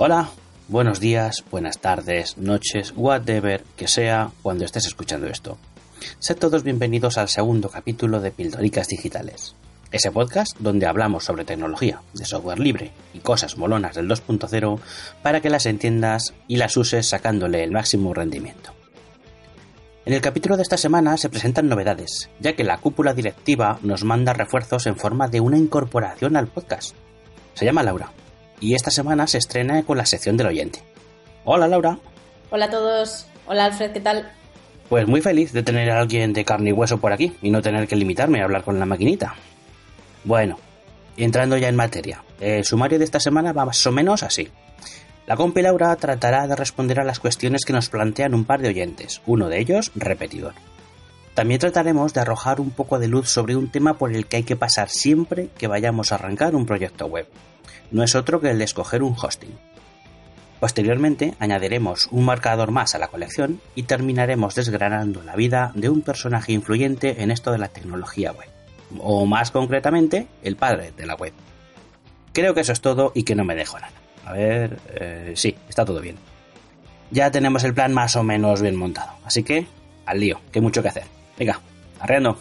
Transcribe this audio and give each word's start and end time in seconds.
Hola, 0.00 0.28
buenos 0.68 1.00
días, 1.00 1.44
buenas 1.50 1.80
tardes, 1.80 2.38
noches, 2.38 2.92
whatever 2.94 3.64
que 3.74 3.88
sea 3.88 4.30
cuando 4.42 4.64
estés 4.64 4.86
escuchando 4.86 5.26
esto. 5.26 5.58
Sed 6.20 6.36
todos 6.36 6.62
bienvenidos 6.62 7.18
al 7.18 7.28
segundo 7.28 7.68
capítulo 7.68 8.20
de 8.20 8.30
Pildoricas 8.30 8.86
Digitales, 8.86 9.56
ese 9.90 10.12
podcast 10.12 10.56
donde 10.60 10.86
hablamos 10.86 11.24
sobre 11.24 11.44
tecnología, 11.44 12.00
de 12.14 12.24
software 12.24 12.60
libre 12.60 12.92
y 13.12 13.18
cosas 13.18 13.58
molonas 13.58 13.96
del 13.96 14.08
2.0 14.08 14.78
para 15.20 15.40
que 15.40 15.50
las 15.50 15.66
entiendas 15.66 16.32
y 16.46 16.58
las 16.58 16.76
uses 16.76 17.08
sacándole 17.08 17.64
el 17.64 17.72
máximo 17.72 18.14
rendimiento. 18.14 18.72
En 20.06 20.12
el 20.12 20.20
capítulo 20.20 20.56
de 20.56 20.62
esta 20.62 20.76
semana 20.76 21.16
se 21.16 21.28
presentan 21.28 21.68
novedades, 21.68 22.30
ya 22.38 22.52
que 22.52 22.62
la 22.62 22.78
cúpula 22.78 23.14
directiva 23.14 23.80
nos 23.82 24.04
manda 24.04 24.32
refuerzos 24.32 24.86
en 24.86 24.94
forma 24.94 25.26
de 25.26 25.40
una 25.40 25.58
incorporación 25.58 26.36
al 26.36 26.46
podcast. 26.46 26.94
Se 27.54 27.64
llama 27.64 27.82
Laura, 27.82 28.12
y 28.60 28.74
esta 28.74 28.90
semana 28.90 29.26
se 29.26 29.38
estrena 29.38 29.82
con 29.82 29.98
la 29.98 30.06
sección 30.06 30.36
del 30.36 30.48
oyente. 30.48 30.82
Hola 31.44 31.68
Laura. 31.68 31.98
Hola 32.50 32.66
a 32.66 32.70
todos. 32.70 33.26
Hola 33.46 33.66
Alfred, 33.66 33.92
¿qué 33.92 34.00
tal? 34.00 34.30
Pues 34.88 35.06
muy 35.06 35.20
feliz 35.20 35.52
de 35.52 35.62
tener 35.62 35.90
a 35.90 36.00
alguien 36.00 36.32
de 36.32 36.44
carne 36.44 36.70
y 36.70 36.72
hueso 36.72 36.98
por 36.98 37.12
aquí 37.12 37.36
y 37.42 37.50
no 37.50 37.62
tener 37.62 37.86
que 37.86 37.96
limitarme 37.96 38.40
a 38.40 38.44
hablar 38.44 38.64
con 38.64 38.78
la 38.78 38.86
maquinita. 38.86 39.34
Bueno, 40.24 40.58
entrando 41.16 41.56
ya 41.56 41.68
en 41.68 41.76
materia, 41.76 42.24
el 42.40 42.64
sumario 42.64 42.98
de 42.98 43.04
esta 43.04 43.20
semana 43.20 43.52
va 43.52 43.66
más 43.66 43.86
o 43.86 43.92
menos 43.92 44.22
así. 44.22 44.48
La 45.26 45.36
compi 45.36 45.60
Laura 45.60 45.94
tratará 45.96 46.46
de 46.46 46.56
responder 46.56 47.00
a 47.00 47.04
las 47.04 47.20
cuestiones 47.20 47.66
que 47.66 47.74
nos 47.74 47.90
plantean 47.90 48.34
un 48.34 48.46
par 48.46 48.62
de 48.62 48.68
oyentes, 48.68 49.20
uno 49.26 49.48
de 49.48 49.60
ellos 49.60 49.92
repetidor. 49.94 50.54
También 51.34 51.60
trataremos 51.60 52.14
de 52.14 52.20
arrojar 52.20 52.60
un 52.60 52.70
poco 52.70 52.98
de 52.98 53.08
luz 53.08 53.28
sobre 53.28 53.54
un 53.54 53.70
tema 53.70 53.98
por 53.98 54.12
el 54.12 54.26
que 54.26 54.38
hay 54.38 54.42
que 54.42 54.56
pasar 54.56 54.88
siempre 54.88 55.50
que 55.58 55.66
vayamos 55.66 56.10
a 56.10 56.14
arrancar 56.14 56.56
un 56.56 56.64
proyecto 56.64 57.06
web, 57.06 57.28
no 57.90 58.02
es 58.02 58.14
otro 58.14 58.40
que 58.40 58.50
el 58.50 58.58
de 58.58 58.64
escoger 58.64 59.02
un 59.02 59.14
hosting. 59.20 59.56
Posteriormente 60.60 61.34
añadiremos 61.38 62.08
un 62.10 62.24
marcador 62.24 62.72
más 62.72 62.94
a 62.94 62.98
la 62.98 63.08
colección 63.08 63.60
y 63.74 63.84
terminaremos 63.84 64.54
desgranando 64.56 65.22
la 65.22 65.36
vida 65.36 65.70
de 65.74 65.88
un 65.88 66.02
personaje 66.02 66.52
influyente 66.52 67.22
en 67.22 67.30
esto 67.30 67.52
de 67.52 67.58
la 67.58 67.68
tecnología 67.68 68.32
web, 68.32 68.48
o 68.98 69.24
más 69.24 69.52
concretamente, 69.52 70.26
el 70.42 70.56
padre 70.56 70.92
de 70.96 71.06
la 71.06 71.14
web. 71.14 71.32
Creo 72.32 72.54
que 72.54 72.62
eso 72.62 72.72
es 72.72 72.80
todo 72.80 73.12
y 73.14 73.22
que 73.22 73.36
no 73.36 73.44
me 73.44 73.54
dejo 73.54 73.78
nada. 73.78 73.92
A 74.24 74.32
ver, 74.32 74.78
eh, 74.94 75.32
sí, 75.36 75.54
está 75.68 75.84
todo 75.84 76.00
bien. 76.00 76.16
Ya 77.10 77.30
tenemos 77.30 77.64
el 77.64 77.72
plan 77.72 77.94
más 77.94 78.16
o 78.16 78.22
menos 78.22 78.60
bien 78.60 78.76
montado, 78.76 79.12
así 79.24 79.42
que 79.42 79.66
al 80.06 80.20
lío, 80.20 80.40
que 80.50 80.58
hay 80.58 80.62
mucho 80.62 80.82
que 80.82 80.88
hacer. 80.88 81.04
Venga, 81.38 81.60
arreando. 82.00 82.36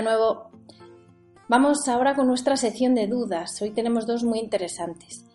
De 0.00 0.04
nuevo. 0.04 0.50
Vamos 1.48 1.86
ahora 1.86 2.14
con 2.14 2.26
nuestra 2.26 2.56
sección 2.56 2.94
de 2.94 3.06
dudas. 3.06 3.60
Hoy 3.60 3.70
tenemos 3.70 4.06
dos 4.06 4.24
muy 4.24 4.38
interesantes. 4.38 5.26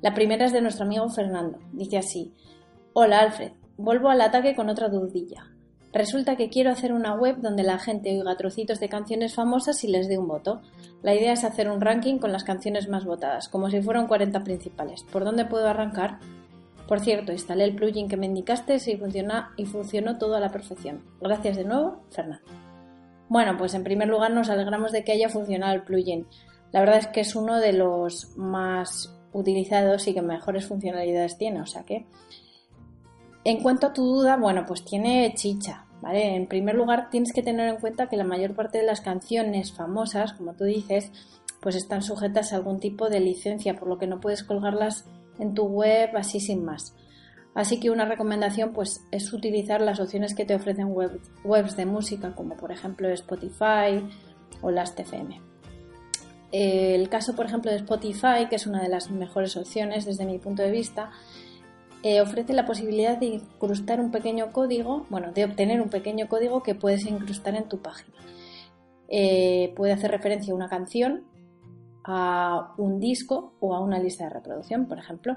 La 0.00 0.14
primera 0.14 0.46
es 0.46 0.52
de 0.52 0.62
nuestro 0.62 0.86
amigo 0.86 1.10
Fernando. 1.10 1.58
Dice 1.72 1.98
así: 1.98 2.32
Hola 2.94 3.18
Alfred, 3.18 3.52
vuelvo 3.76 4.08
al 4.08 4.22
ataque 4.22 4.54
con 4.54 4.70
otra 4.70 4.88
dudilla. 4.88 5.44
Resulta 5.92 6.36
que 6.36 6.48
quiero 6.48 6.70
hacer 6.70 6.94
una 6.94 7.14
web 7.14 7.36
donde 7.42 7.64
la 7.64 7.78
gente 7.78 8.18
oiga 8.18 8.34
trocitos 8.36 8.80
de 8.80 8.88
canciones 8.88 9.34
famosas 9.34 9.84
y 9.84 9.88
les 9.88 10.08
dé 10.08 10.16
un 10.16 10.26
voto. 10.26 10.62
La 11.02 11.14
idea 11.14 11.34
es 11.34 11.44
hacer 11.44 11.68
un 11.68 11.82
ranking 11.82 12.16
con 12.16 12.32
las 12.32 12.44
canciones 12.44 12.88
más 12.88 13.04
votadas, 13.04 13.48
como 13.48 13.68
si 13.68 13.82
fueran 13.82 14.06
40 14.06 14.42
principales. 14.42 15.04
¿Por 15.04 15.24
dónde 15.24 15.44
puedo 15.44 15.68
arrancar? 15.68 16.18
Por 16.88 17.00
cierto, 17.00 17.30
instalé 17.30 17.64
el 17.64 17.76
plugin 17.76 18.08
que 18.08 18.16
me 18.16 18.26
indicaste 18.26 18.76
y, 18.76 18.96
funciona, 18.96 19.52
y 19.58 19.66
funcionó 19.66 20.16
todo 20.16 20.34
a 20.34 20.40
la 20.40 20.50
perfección. 20.50 21.04
Gracias 21.20 21.58
de 21.58 21.64
nuevo, 21.64 22.00
Fernando. 22.10 22.63
Bueno, 23.28 23.56
pues 23.56 23.74
en 23.74 23.84
primer 23.84 24.08
lugar 24.08 24.32
nos 24.32 24.50
alegramos 24.50 24.92
de 24.92 25.04
que 25.04 25.12
haya 25.12 25.28
funcionado 25.28 25.74
el 25.74 25.82
plugin. 25.82 26.26
La 26.72 26.80
verdad 26.80 26.98
es 26.98 27.06
que 27.08 27.20
es 27.20 27.36
uno 27.36 27.58
de 27.58 27.72
los 27.72 28.36
más 28.36 29.14
utilizados 29.32 30.06
y 30.06 30.14
que 30.14 30.22
mejores 30.22 30.66
funcionalidades 30.66 31.38
tiene, 31.38 31.60
o 31.60 31.66
sea 31.66 31.82
que 31.82 32.06
en 33.44 33.62
cuanto 33.62 33.88
a 33.88 33.92
tu 33.92 34.04
duda, 34.04 34.36
bueno, 34.36 34.64
pues 34.66 34.84
tiene 34.84 35.34
chicha, 35.34 35.84
¿vale? 36.00 36.34
En 36.34 36.46
primer 36.46 36.74
lugar, 36.74 37.10
tienes 37.10 37.32
que 37.32 37.42
tener 37.42 37.68
en 37.68 37.76
cuenta 37.76 38.08
que 38.08 38.16
la 38.16 38.24
mayor 38.24 38.54
parte 38.54 38.78
de 38.78 38.84
las 38.84 39.02
canciones 39.02 39.72
famosas, 39.72 40.32
como 40.32 40.54
tú 40.54 40.64
dices, 40.64 41.12
pues 41.60 41.76
están 41.76 42.02
sujetas 42.02 42.52
a 42.52 42.56
algún 42.56 42.80
tipo 42.80 43.10
de 43.10 43.20
licencia, 43.20 43.74
por 43.74 43.88
lo 43.88 43.98
que 43.98 44.06
no 44.06 44.20
puedes 44.20 44.44
colgarlas 44.44 45.04
en 45.38 45.54
tu 45.54 45.64
web 45.66 46.10
así 46.16 46.40
sin 46.40 46.64
más. 46.64 46.94
Así 47.54 47.78
que 47.78 47.90
una 47.90 48.04
recomendación 48.04 48.72
pues, 48.72 49.04
es 49.10 49.32
utilizar 49.32 49.80
las 49.80 50.00
opciones 50.00 50.34
que 50.34 50.44
te 50.44 50.54
ofrecen 50.54 50.92
webs 51.44 51.76
de 51.76 51.86
música, 51.86 52.34
como 52.34 52.56
por 52.56 52.72
ejemplo 52.72 53.08
Spotify 53.08 54.04
o 54.60 54.70
las 54.70 54.94
TFM. 54.94 55.40
El 56.50 57.08
caso, 57.08 57.34
por 57.34 57.46
ejemplo, 57.46 57.72
de 57.72 57.78
Spotify, 57.78 58.46
que 58.48 58.56
es 58.56 58.66
una 58.66 58.80
de 58.80 58.88
las 58.88 59.10
mejores 59.10 59.56
opciones 59.56 60.04
desde 60.04 60.24
mi 60.24 60.38
punto 60.38 60.62
de 60.62 60.70
vista, 60.70 61.10
eh, 62.04 62.20
ofrece 62.20 62.52
la 62.52 62.64
posibilidad 62.64 63.18
de 63.18 63.26
incrustar 63.26 63.98
un 63.98 64.10
pequeño 64.10 64.52
código, 64.52 65.06
bueno, 65.10 65.32
de 65.32 65.46
obtener 65.46 65.80
un 65.80 65.88
pequeño 65.88 66.28
código 66.28 66.62
que 66.62 66.74
puedes 66.74 67.06
incrustar 67.06 67.56
en 67.56 67.68
tu 67.68 67.78
página. 67.78 68.16
Eh, 69.08 69.72
puede 69.74 69.92
hacer 69.94 70.10
referencia 70.10 70.52
a 70.52 70.56
una 70.56 70.68
canción, 70.68 71.24
a 72.04 72.74
un 72.76 73.00
disco 73.00 73.54
o 73.58 73.74
a 73.74 73.80
una 73.80 73.98
lista 73.98 74.24
de 74.24 74.30
reproducción, 74.30 74.86
por 74.86 74.98
ejemplo. 74.98 75.36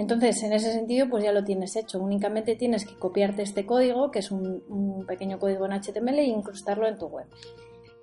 Entonces, 0.00 0.42
en 0.44 0.54
ese 0.54 0.72
sentido, 0.72 1.10
pues 1.10 1.22
ya 1.22 1.30
lo 1.30 1.44
tienes 1.44 1.76
hecho. 1.76 2.00
Únicamente 2.00 2.56
tienes 2.56 2.86
que 2.86 2.94
copiarte 2.94 3.42
este 3.42 3.66
código, 3.66 4.10
que 4.10 4.20
es 4.20 4.30
un, 4.30 5.04
pequeño 5.06 5.38
código 5.38 5.66
en 5.66 5.72
HTML, 5.72 6.20
e 6.20 6.24
incrustarlo 6.24 6.88
en 6.88 6.96
tu 6.96 7.04
web. 7.08 7.26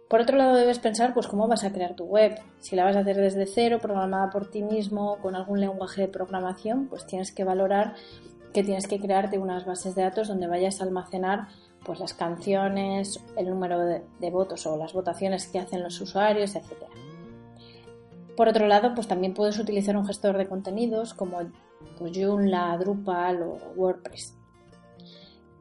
Por 0.08 0.22
otro 0.22 0.38
lado, 0.38 0.56
debes 0.56 0.78
pensar, 0.78 1.16
pues, 1.16 1.26
cómo 1.26 1.48
vas 1.48 1.64
a 1.64 1.74
crear 1.74 1.96
tu 1.96 2.04
web. 2.04 2.40
Si 2.60 2.76
la 2.76 2.84
vas 2.84 2.96
a 2.96 3.00
hacer 3.00 3.16
desde 3.16 3.48
cero, 3.48 3.80
programada 3.82 4.30
por 4.30 4.52
ti 4.52 4.62
mismo, 4.62 5.18
con 5.24 5.36
algún 5.36 5.60
lenguaje 5.60 6.02
de 6.02 6.08
programación, 6.08 6.88
pues 6.88 7.08
tienes 7.08 7.32
que 7.32 7.44
valorar 7.44 7.96
que 8.54 8.64
tienes 8.64 8.88
que 8.88 9.00
crearte 9.00 9.40
unas 9.40 9.66
bases 9.66 9.96
de 9.96 10.04
datos 10.04 10.28
donde 10.28 10.46
vayas 10.46 10.80
a 10.80 10.84
almacenar 10.84 11.48
pues 11.84 12.00
las 12.00 12.14
canciones, 12.14 13.20
el 13.38 13.50
número 13.50 13.80
de, 13.80 14.04
de 14.20 14.30
votos 14.30 14.68
o 14.68 14.78
las 14.78 14.94
votaciones 14.94 15.48
que 15.48 15.58
hacen 15.58 15.82
los 15.82 16.00
usuarios, 16.00 16.56
etc. 16.56 16.74
Por 18.36 18.50
otro 18.50 18.68
lado, 18.68 18.94
pues 18.94 19.08
también 19.08 19.34
puedes 19.34 19.58
utilizar 19.58 19.98
un 19.98 20.06
gestor 20.06 20.38
de 20.38 20.46
contenidos 20.46 21.16
como 21.16 21.40
pues, 21.98 22.12
Joomla, 22.16 22.78
Drupal 22.78 23.42
o 23.44 23.58
WordPress. 23.76 24.36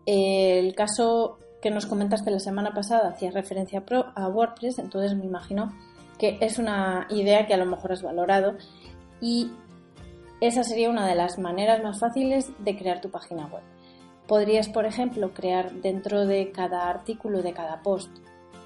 El 0.05 0.75
caso 0.75 1.39
que 1.61 1.71
nos 1.71 1.87
comentaste 1.87 2.31
la 2.31 2.39
semana 2.39 2.73
pasada 2.73 3.09
hacía 3.09 3.31
referencia 3.31 3.83
a 4.15 4.29
WordPress, 4.29 4.79
entonces 4.79 5.17
me 5.17 5.25
imagino 5.25 5.73
que 6.19 6.39
es 6.41 6.59
una 6.59 7.07
idea 7.11 7.47
que 7.47 7.55
a 7.55 7.57
lo 7.57 7.67
mejor 7.67 7.93
has 7.93 8.03
valorado 8.03 8.57
y 9.21 9.51
esa 10.41 10.63
sería 10.63 10.91
una 10.91 11.07
de 11.07 11.15
las 11.15 11.39
maneras 11.39 11.83
más 11.83 11.99
fáciles 11.99 12.53
de 12.59 12.77
crear 12.77 13.01
tu 13.01 13.11
página 13.11 13.47
web. 13.47 13.63
Podrías, 14.27 14.69
por 14.69 14.87
ejemplo, 14.87 15.33
crear 15.33 15.73
dentro 15.73 16.27
de 16.27 16.51
cada 16.53 16.89
artículo 16.89 17.43
de 17.43 17.53
cada 17.53 17.83
post, 17.83 18.11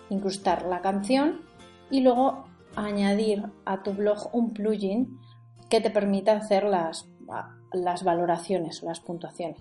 incrustar 0.08 0.66
la 0.66 0.80
canción 0.80 1.42
y 1.90 2.00
luego 2.00 2.44
añadir 2.76 3.44
a 3.64 3.82
tu 3.82 3.92
blog 3.92 4.34
un 4.34 4.52
plugin 4.52 5.20
que 5.68 5.80
te 5.80 5.90
permita 5.90 6.32
hacer 6.32 6.64
las, 6.64 7.09
las 7.72 8.04
valoraciones 8.04 8.82
o 8.82 8.86
las 8.86 9.00
puntuaciones. 9.00 9.58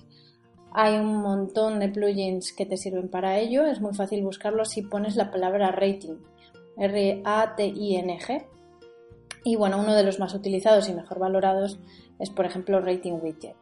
Hay 0.72 0.96
un 0.96 1.18
montón 1.18 1.80
de 1.80 1.90
plugins 1.90 2.54
que 2.54 2.66
te 2.66 2.78
sirven 2.78 3.10
para 3.10 3.38
ello, 3.40 3.66
es 3.66 3.82
muy 3.82 3.94
fácil 3.94 4.24
buscarlos 4.24 4.70
si 4.70 4.84
pones 4.84 5.16
la 5.16 5.32
palabra 5.32 5.72
rating, 5.72 6.18
R-A-T-I-N-G. 6.78 8.48
Y 9.44 9.56
bueno, 9.56 9.80
uno 9.80 9.96
de 9.96 10.04
los 10.04 10.20
más 10.20 10.34
utilizados 10.34 10.90
y 10.90 10.94
mejor 10.94 11.20
valorados 11.20 11.80
es 12.20 12.30
por 12.30 12.46
ejemplo 12.46 12.82
Rating 12.82 13.20
Widget. 13.22 13.56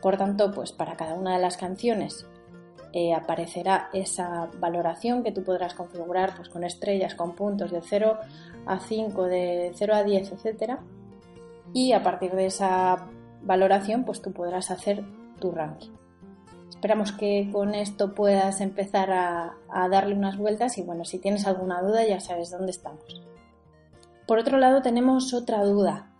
Por 0.00 0.16
tanto, 0.16 0.52
pues 0.52 0.72
para 0.72 0.96
cada 0.96 1.14
una 1.14 1.34
de 1.34 1.42
las 1.42 1.56
canciones 1.56 2.26
eh, 2.92 3.12
aparecerá 3.12 3.90
esa 3.92 4.48
valoración 4.58 5.22
que 5.22 5.32
tú 5.32 5.42
podrás 5.42 5.74
configurar 5.74 6.34
pues, 6.36 6.48
con 6.48 6.64
estrellas, 6.64 7.14
con 7.14 7.34
puntos 7.34 7.70
de 7.70 7.82
0 7.82 8.18
a 8.66 8.80
5, 8.80 9.24
de 9.24 9.72
0 9.74 9.94
a 9.94 10.04
10, 10.04 10.32
etc. 10.32 10.78
Y 11.74 11.92
a 11.92 12.02
partir 12.02 12.32
de 12.32 12.46
esa 12.46 13.08
valoración, 13.42 14.04
pues 14.04 14.22
tú 14.22 14.32
podrás 14.32 14.70
hacer 14.70 15.04
tu 15.40 15.50
ranking. 15.50 15.90
Esperamos 16.68 17.12
que 17.12 17.48
con 17.52 17.74
esto 17.74 18.14
puedas 18.14 18.60
empezar 18.60 19.10
a, 19.10 19.56
darle 19.90 20.14
unas 20.14 20.36
vueltas 20.36 20.78
y 20.78 20.82
bueno, 20.82 21.04
si 21.04 21.18
tienes 21.18 21.46
alguna 21.46 21.82
duda 21.82 22.06
ya 22.06 22.20
sabes 22.20 22.50
dónde 22.50 22.70
estamos. 22.70 23.20
Por 24.26 24.38
otro 24.38 24.58
lado 24.58 24.80
tenemos 24.80 25.34
otra 25.34 25.64
duda. 25.64 26.10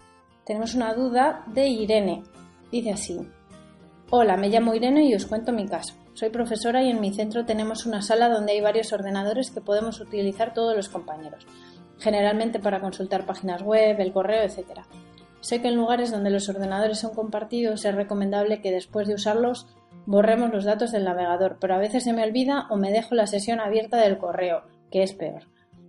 Tenemos 0.44 0.74
una 0.74 0.94
duda 0.94 1.44
de 1.46 1.68
Irene. 1.68 2.24
Dice 2.72 2.90
así. 2.90 3.20
Hola, 4.10 4.36
me 4.36 4.48
llamo 4.48 4.74
Irene 4.74 5.04
y 5.04 5.14
os 5.14 5.26
cuento 5.26 5.52
mi 5.52 5.66
caso. 5.66 5.94
Soy 6.14 6.30
profesora 6.30 6.82
y 6.82 6.90
en 6.90 7.00
mi 7.00 7.14
centro 7.14 7.44
tenemos 7.44 7.86
una 7.86 8.02
sala 8.02 8.28
donde 8.28 8.50
hay 8.52 8.60
varios 8.60 8.92
ordenadores 8.92 9.52
que 9.52 9.60
podemos 9.60 10.00
utilizar 10.00 10.54
todos 10.54 10.74
los 10.74 10.88
compañeros, 10.88 11.46
generalmente 11.98 12.58
para 12.58 12.80
consultar 12.80 13.26
páginas 13.26 13.62
web, 13.62 14.00
el 14.00 14.12
correo, 14.12 14.42
etc. 14.42 14.80
Sé 15.40 15.60
que 15.60 15.68
en 15.68 15.76
lugares 15.76 16.10
donde 16.10 16.30
los 16.30 16.48
ordenadores 16.48 16.98
son 16.98 17.14
compartidos 17.14 17.84
es 17.84 17.94
recomendable 17.94 18.60
que 18.60 18.72
después 18.72 19.06
de 19.06 19.14
usarlos 19.14 19.66
borremos 20.06 20.50
los 20.52 20.64
datos 20.64 20.92
del 20.92 21.04
navegador, 21.04 21.58
pero 21.60 21.74
a 21.74 21.78
veces 21.78 22.04
se 22.04 22.12
me 22.12 22.24
olvida 22.24 22.66
o 22.70 22.76
me 22.76 22.92
dejo 22.92 23.14
la 23.14 23.26
sesión 23.26 23.60
abierta 23.60 23.98
del 23.98 24.18
correo, 24.18 24.62
que 24.90 25.02
es 25.02 25.12
peor. 25.12 25.44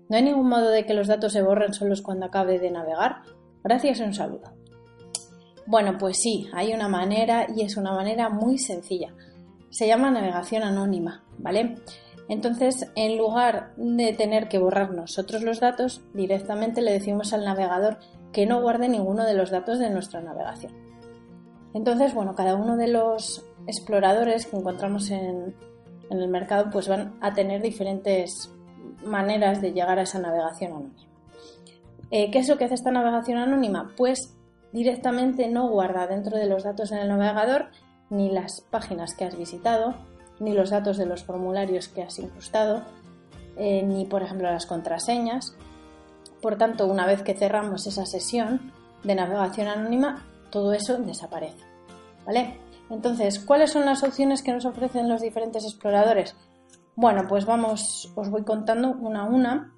¿No 0.10 0.18
hay 0.18 0.24
ningún 0.24 0.50
modo 0.50 0.70
de 0.70 0.86
que 0.86 0.94
los 0.94 1.08
datos 1.08 1.34
se 1.34 1.42
borren 1.42 1.74
solos 1.74 2.02
cuando 2.02 2.26
acabe 2.26 2.60
de 2.60 2.72
navegar? 2.72 3.22
Gracias 3.64 4.00
y 4.00 4.04
un 4.04 4.14
saludo. 4.14 4.54
Bueno, 5.66 5.98
pues 5.98 6.18
sí, 6.18 6.50
hay 6.54 6.74
una 6.74 6.88
manera 6.88 7.48
y 7.56 7.62
es 7.62 7.78
una 7.78 7.94
manera 7.94 8.30
muy 8.30 8.58
sencilla 8.58 9.14
se 9.70 9.88
llama 9.88 10.12
navegación 10.12 10.64
anónima, 10.64 11.24
¿vale? 11.38 11.76
Entonces, 12.28 12.92
en 12.96 13.18
lugar 13.18 13.74
de 13.78 14.14
tener 14.14 14.50
que 14.50 14.60
borrar 14.60 14.92
nosotros 14.92 15.42
los 15.42 15.60
datos, 15.60 16.02
directamente 16.14 16.82
le 16.82 16.92
decimos 16.92 17.34
al 17.34 17.46
navegador 17.46 17.98
que 18.32 18.46
no 18.46 18.62
guarde 18.62 18.90
ninguno 18.90 19.26
de 19.26 19.34
los 19.34 19.50
datos 19.50 19.80
de 19.80 19.90
nuestra 19.90 20.22
navegación. 20.22 20.74
Entonces, 21.74 22.14
bueno, 22.14 22.36
cada 22.36 22.56
uno 22.56 22.78
de 22.78 22.88
los 22.88 23.46
exploradores 23.68 24.48
que 24.48 24.58
encontramos 24.58 25.10
en, 25.12 25.56
el 26.10 26.28
mercado 26.28 26.72
pues 26.72 26.88
van 26.88 27.14
a 27.22 27.34
tener 27.34 27.62
diferentes 27.62 28.52
maneras 29.06 29.62
de 29.62 29.74
llegar 29.74 30.00
a 30.00 30.04
esa 30.04 30.20
navegación 30.20 30.72
anónima. 30.72 30.96
Eh, 32.10 32.32
¿Qué 32.32 32.40
es 32.40 32.50
lo 32.50 32.58
que 32.58 32.66
hace 32.66 32.74
esta 32.74 32.90
navegación 32.90 33.38
anónima? 33.38 33.94
Pues 33.96 34.36
directamente 34.72 35.48
no 35.48 35.70
guarda 35.70 36.08
dentro 36.08 36.38
de 36.38 36.48
los 36.48 36.64
datos 36.64 36.92
en 36.92 36.98
el 36.98 37.10
navegador 37.10 37.68
ni 38.10 38.32
las 38.32 38.62
páginas 38.62 39.14
que 39.14 39.26
has 39.26 39.38
visitado, 39.38 39.94
ni 40.40 40.54
los 40.54 40.72
datos 40.72 40.98
de 40.98 41.06
los 41.06 41.24
formularios 41.24 41.88
que 41.88 42.02
has 42.02 42.18
incrustado, 42.18 42.82
eh, 43.58 43.84
ni 43.84 44.06
por 44.06 44.24
ejemplo 44.24 44.50
las 44.50 44.66
contraseñas. 44.66 45.56
Por 46.42 46.58
tanto, 46.58 46.88
una 46.88 47.06
vez 47.06 47.24
que 47.24 47.34
cerramos 47.34 47.88
esa 47.88 48.06
sesión 48.06 48.72
de 49.04 49.16
navegación 49.16 49.68
anónima, 49.68 50.26
todo 50.50 50.74
eso 50.74 50.98
desaparece. 50.98 51.64
¿Vale? 52.26 52.60
Entonces, 52.90 53.40
¿cuáles 53.40 53.72
son 53.72 53.86
las 53.86 54.04
opciones 54.04 54.42
que 54.42 54.54
nos 54.54 54.66
ofrecen 54.66 55.10
los 55.10 55.22
diferentes 55.22 55.64
exploradores? 55.64 56.36
Bueno, 56.96 57.26
pues 57.28 57.46
vamos, 57.46 58.12
os 58.16 58.30
voy 58.30 58.44
contando 58.44 58.92
una 58.92 59.22
a 59.22 59.26
una. 59.26 59.74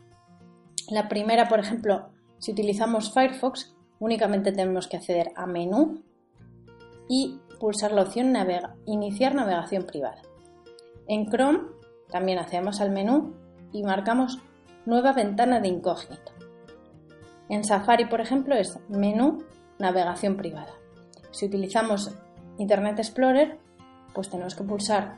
La 0.89 1.07
primera, 1.07 1.47
por 1.47 1.59
ejemplo, 1.59 2.09
si 2.39 2.51
utilizamos 2.51 3.13
Firefox, 3.13 3.75
únicamente 3.99 4.51
tenemos 4.51 4.87
que 4.87 4.97
acceder 4.97 5.31
a 5.35 5.45
menú 5.45 6.01
y 7.07 7.39
pulsar 7.59 7.91
la 7.91 8.01
opción 8.01 8.35
Iniciar 8.85 9.35
navegación 9.35 9.83
privada. 9.83 10.21
En 11.07 11.29
Chrome 11.29 11.59
también 12.09 12.39
hacemos 12.39 12.81
al 12.81 12.91
menú 12.91 13.35
y 13.71 13.83
marcamos 13.83 14.39
Nueva 14.85 15.13
ventana 15.13 15.59
de 15.59 15.67
incógnito. 15.67 16.31
En 17.51 17.65
Safari, 17.65 18.05
por 18.05 18.21
ejemplo, 18.21 18.55
es 18.55 18.79
Menú 18.87 19.43
Navegación 19.77 20.37
privada. 20.37 20.73
Si 21.31 21.47
utilizamos 21.47 22.09
Internet 22.57 22.97
Explorer, 22.99 23.59
pues 24.13 24.29
tenemos 24.29 24.55
que 24.55 24.63
pulsar 24.63 25.17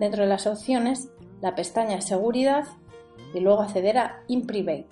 dentro 0.00 0.22
de 0.22 0.28
las 0.30 0.46
opciones 0.46 1.10
la 1.42 1.54
pestaña 1.54 2.00
Seguridad 2.00 2.64
y 3.34 3.40
luego 3.40 3.60
acceder 3.60 3.98
a 3.98 4.22
InPrivate. 4.26 4.88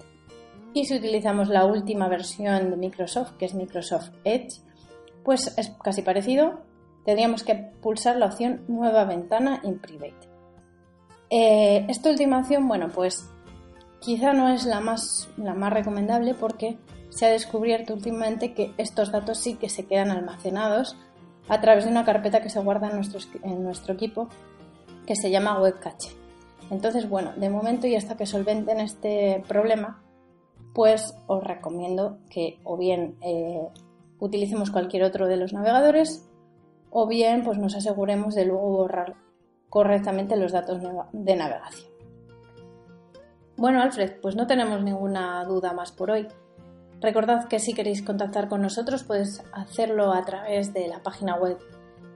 Y 0.75 0.85
si 0.85 0.99
utilizamos 0.99 1.49
la 1.49 1.65
última 1.65 2.07
versión 2.09 2.71
de 2.71 2.77
Microsoft, 2.77 3.33
que 3.39 3.47
es 3.47 3.55
Microsoft 3.55 4.11
Edge, 4.25 4.61
pues 5.25 5.57
es 5.57 5.71
casi 5.83 6.03
parecido, 6.03 6.61
tendríamos 7.07 7.45
que 7.45 7.55
pulsar 7.55 8.17
la 8.17 8.27
opción 8.27 8.63
Nueva 8.69 9.07
ventana 9.07 9.59
in 9.63 9.79
Private. 9.79 10.29
Eh, 11.31 11.87
esta 11.89 12.11
última 12.11 12.41
opción, 12.41 12.69
bueno, 12.69 12.91
pues 12.95 13.27
quizá 14.05 14.35
no 14.35 14.51
es 14.51 14.67
la 14.67 14.81
más, 14.81 15.31
la 15.39 15.55
más 15.55 15.73
recomendable 15.73 16.35
porque 16.35 16.77
se 17.09 17.25
ha 17.25 17.31
descubierto 17.31 17.95
últimamente 17.95 18.53
que 18.53 18.73
estos 18.77 19.11
datos 19.11 19.39
sí 19.39 19.55
que 19.55 19.71
se 19.71 19.87
quedan 19.87 20.11
almacenados 20.11 20.97
a 21.49 21.61
través 21.61 21.85
de 21.85 21.91
una 21.91 22.05
carpeta 22.05 22.43
que 22.43 22.51
se 22.51 22.61
guarda 22.61 22.89
en 22.91 22.97
nuestro, 22.97 23.21
en 23.43 23.63
nuestro 23.63 23.95
equipo 23.95 24.29
que 25.07 25.17
se 25.17 25.31
llama 25.31 25.59
Web 25.59 25.79
Cache. 25.81 26.11
Entonces, 26.71 27.09
bueno, 27.09 27.33
de 27.37 27.49
momento 27.49 27.87
y 27.87 27.97
hasta 27.97 28.17
que 28.17 28.27
solventen 28.27 28.81
este 28.81 29.43
problema, 29.49 30.03
pues 30.75 31.15
os 31.27 31.43
recomiendo 31.43 32.19
que 32.29 32.59
o 32.65 32.77
bien 32.77 33.17
eh, 33.23 33.69
utilicemos 34.19 34.71
cualquier 34.71 35.05
otro 35.05 35.29
de 35.29 35.37
los 35.37 35.53
navegadores 35.53 36.29
o 36.91 37.07
bien 37.07 37.43
pues 37.43 37.59
nos 37.59 37.75
aseguremos 37.75 38.35
de 38.35 38.45
luego 38.45 38.69
borrar 38.69 39.15
correctamente 39.71 40.37
los 40.37 40.53
datos 40.53 40.81
de 41.13 41.37
navegación. 41.37 41.94
Bueno, 43.57 43.83
Alfred, 43.83 44.21
pues 44.21 44.37
no 44.37 44.47
tenemos 44.47 44.83
ninguna 44.83 45.43
duda 45.45 45.73
más 45.73 45.91
por 45.93 46.11
hoy. 46.11 46.29
Recordad 47.01 47.49
que 47.49 47.61
si 47.61 47.73
queréis 47.75 48.03
contactar 48.03 48.49
con 48.49 48.63
nosotros 48.63 49.05
podéis 49.05 49.43
hacerlo 49.53 50.13
a 50.13 50.25
través 50.25 50.73
de 50.73 50.89
la 50.89 51.03
página 51.03 51.37
web 51.37 51.59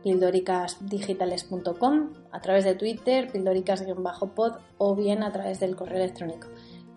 pildoricasdigitales.com, 0.02 2.12
a 2.32 2.40
través 2.40 2.64
de 2.64 2.74
Twitter, 2.74 3.30
pildoricas-pod 3.30 4.54
o 4.78 4.96
bien 4.96 5.22
a 5.22 5.30
través 5.32 5.60
del 5.60 5.76
correo 5.76 5.98
electrónico 5.98 6.48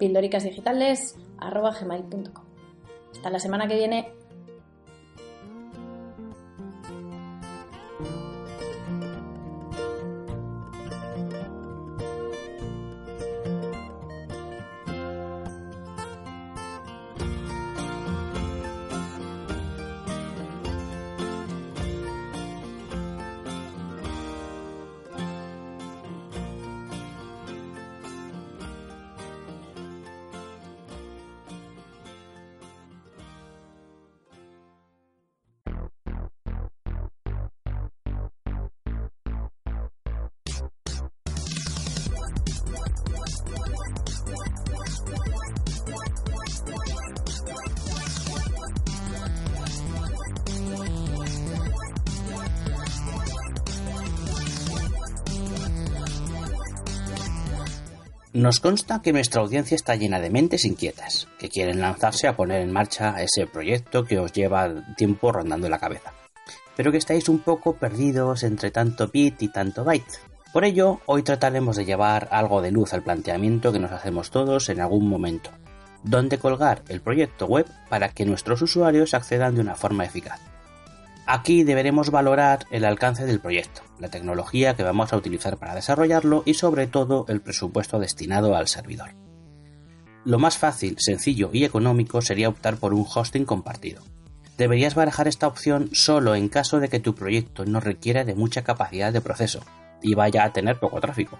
pildoricasdigitales.gmail.com. 0.02 2.46
Hasta 3.12 3.30
la 3.30 3.40
semana 3.40 3.68
que 3.68 3.76
viene. 3.76 4.21
Nos 58.34 58.62
consta 58.62 59.02
que 59.02 59.12
nuestra 59.12 59.42
audiencia 59.42 59.76
está 59.76 59.96
llena 59.98 60.22
de 60.22 60.30
mentes 60.30 60.64
inquietas, 60.64 61.28
que 61.38 61.50
quieren 61.50 61.82
lanzarse 61.82 62.30
a 62.30 62.38
poner 62.38 62.62
en 62.62 62.72
marcha 62.72 63.22
ese 63.22 63.46
proyecto 63.46 64.06
que 64.06 64.20
os 64.20 64.32
lleva 64.32 64.72
tiempo 64.96 65.34
rondando 65.34 65.68
la 65.68 65.80
cabeza, 65.80 66.14
pero 66.78 66.94
que 66.94 66.98
estáis 66.98 67.28
un 67.28 67.40
poco 67.40 67.76
perdidos 67.76 68.44
entre 68.44 68.72
tanto 68.72 69.10
bit 69.10 69.42
y 69.42 69.50
tanto 69.50 69.84
byte. 69.84 70.20
Por 70.54 70.64
ello, 70.64 71.02
hoy 71.08 71.24
trataremos 71.24 71.76
de 71.76 71.84
llevar 71.84 72.30
algo 72.32 72.62
de 72.62 72.72
luz 72.72 72.94
al 72.94 73.04
planteamiento 73.04 73.74
que 73.74 73.80
nos 73.80 73.92
hacemos 73.92 74.32
todos 74.32 74.70
en 74.70 74.80
algún 74.80 75.10
momento, 75.10 75.50
dónde 76.04 76.38
colgar 76.38 76.84
el 76.88 77.02
proyecto 77.02 77.48
web 77.48 77.66
para 77.90 78.14
que 78.14 78.26
nuestros 78.26 78.62
usuarios 78.62 79.14
accedan 79.14 79.56
de 79.56 79.62
una 79.62 79.76
forma 79.76 80.06
eficaz. 80.06 80.40
Aquí 81.34 81.64
deberemos 81.64 82.12
valorar 82.12 82.66
el 82.72 82.84
alcance 82.84 83.26
del 83.26 83.40
proyecto, 83.40 83.84
la 84.00 84.10
tecnología 84.10 84.76
que 84.76 84.84
vamos 84.84 85.14
a 85.14 85.16
utilizar 85.16 85.56
para 85.56 85.74
desarrollarlo 85.74 86.44
y 86.46 86.56
sobre 86.56 86.88
todo 86.88 87.24
el 87.30 87.40
presupuesto 87.40 88.00
destinado 88.00 88.54
al 88.54 88.68
servidor. 88.68 89.12
Lo 90.26 90.40
más 90.40 90.58
fácil, 90.58 90.98
sencillo 91.00 91.50
y 91.54 91.64
económico 91.64 92.22
sería 92.22 92.50
optar 92.50 92.76
por 92.76 92.94
un 92.94 93.06
hosting 93.08 93.46
compartido. 93.46 94.04
Deberías 94.58 94.94
barajar 94.94 95.30
esta 95.30 95.48
opción 95.48 95.88
solo 95.94 96.36
en 96.36 96.50
caso 96.50 96.82
de 96.82 96.90
que 96.90 97.00
tu 97.00 97.16
proyecto 97.16 97.64
no 97.64 97.80
requiera 97.80 98.26
de 98.26 98.36
mucha 98.36 98.64
capacidad 98.64 99.14
de 99.14 99.22
proceso 99.22 99.62
y 100.02 100.16
vaya 100.16 100.44
a 100.44 100.52
tener 100.52 100.82
poco 100.82 101.00
tráfico, 101.00 101.40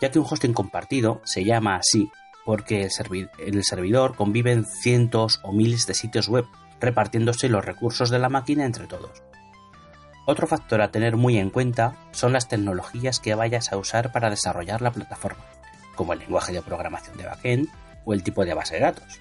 ya 0.00 0.10
que 0.10 0.18
un 0.18 0.26
hosting 0.28 0.52
compartido 0.52 1.20
se 1.22 1.44
llama 1.44 1.76
así 1.76 2.10
porque 2.44 2.88
el, 2.88 3.30
el 3.38 3.62
servidor 3.62 4.16
convive 4.16 4.50
en 4.50 4.64
cientos 4.64 5.38
o 5.44 5.52
miles 5.52 5.86
de 5.86 5.94
sitios 5.94 6.26
web 6.26 6.44
repartiéndose 6.80 7.48
los 7.48 7.64
recursos 7.64 8.10
de 8.10 8.18
la 8.18 8.28
máquina 8.28 8.64
entre 8.64 8.88
todos. 8.88 9.27
Otro 10.30 10.46
factor 10.46 10.82
a 10.82 10.90
tener 10.90 11.16
muy 11.16 11.38
en 11.38 11.48
cuenta 11.48 11.96
son 12.10 12.34
las 12.34 12.48
tecnologías 12.48 13.18
que 13.18 13.34
vayas 13.34 13.72
a 13.72 13.78
usar 13.78 14.12
para 14.12 14.28
desarrollar 14.28 14.82
la 14.82 14.90
plataforma, 14.90 15.42
como 15.96 16.12
el 16.12 16.18
lenguaje 16.18 16.52
de 16.52 16.60
programación 16.60 17.16
de 17.16 17.24
backend 17.24 17.68
o 18.04 18.12
el 18.12 18.22
tipo 18.22 18.44
de 18.44 18.52
base 18.52 18.74
de 18.74 18.82
datos. 18.82 19.20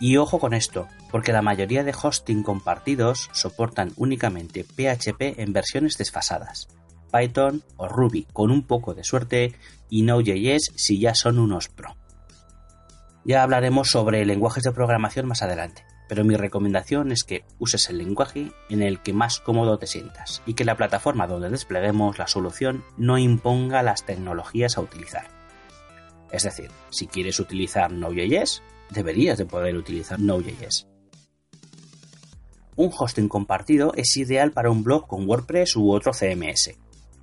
Y 0.00 0.18
ojo 0.18 0.38
con 0.38 0.52
esto, 0.52 0.86
porque 1.10 1.32
la 1.32 1.40
mayoría 1.40 1.82
de 1.82 1.94
hosting 1.94 2.42
compartidos 2.42 3.30
soportan 3.32 3.92
únicamente 3.96 4.64
PHP 4.64 5.40
en 5.40 5.54
versiones 5.54 5.96
desfasadas, 5.96 6.68
Python 7.10 7.62
o 7.78 7.88
Ruby 7.88 8.26
con 8.30 8.50
un 8.50 8.66
poco 8.66 8.92
de 8.92 9.02
suerte 9.02 9.54
y 9.88 10.02
Node.js 10.02 10.72
si 10.76 11.00
ya 11.00 11.14
son 11.14 11.38
unos 11.38 11.70
pro. 11.70 11.96
Ya 13.24 13.42
hablaremos 13.42 13.88
sobre 13.88 14.26
lenguajes 14.26 14.62
de 14.64 14.72
programación 14.72 15.26
más 15.26 15.40
adelante 15.40 15.86
pero 16.08 16.24
mi 16.24 16.36
recomendación 16.36 17.12
es 17.12 17.24
que 17.24 17.44
uses 17.58 17.88
el 17.88 17.98
lenguaje 17.98 18.52
en 18.68 18.82
el 18.82 19.00
que 19.00 19.12
más 19.12 19.40
cómodo 19.40 19.78
te 19.78 19.86
sientas 19.86 20.42
y 20.46 20.54
que 20.54 20.64
la 20.64 20.76
plataforma 20.76 21.26
donde 21.26 21.50
despleguemos 21.50 22.18
la 22.18 22.26
solución 22.26 22.84
no 22.96 23.18
imponga 23.18 23.82
las 23.82 24.04
tecnologías 24.04 24.76
a 24.76 24.82
utilizar. 24.82 25.28
Es 26.30 26.42
decir, 26.42 26.70
si 26.90 27.06
quieres 27.06 27.38
utilizar 27.40 27.92
Node.js, 27.92 28.62
deberías 28.90 29.38
de 29.38 29.46
poder 29.46 29.76
utilizar 29.76 30.20
Node.js. 30.20 30.88
Un 32.76 32.90
hosting 32.96 33.28
compartido 33.28 33.92
es 33.94 34.16
ideal 34.16 34.50
para 34.50 34.70
un 34.70 34.82
blog 34.82 35.06
con 35.06 35.28
WordPress 35.28 35.76
u 35.76 35.92
otro 35.92 36.12
CMS, 36.12 36.74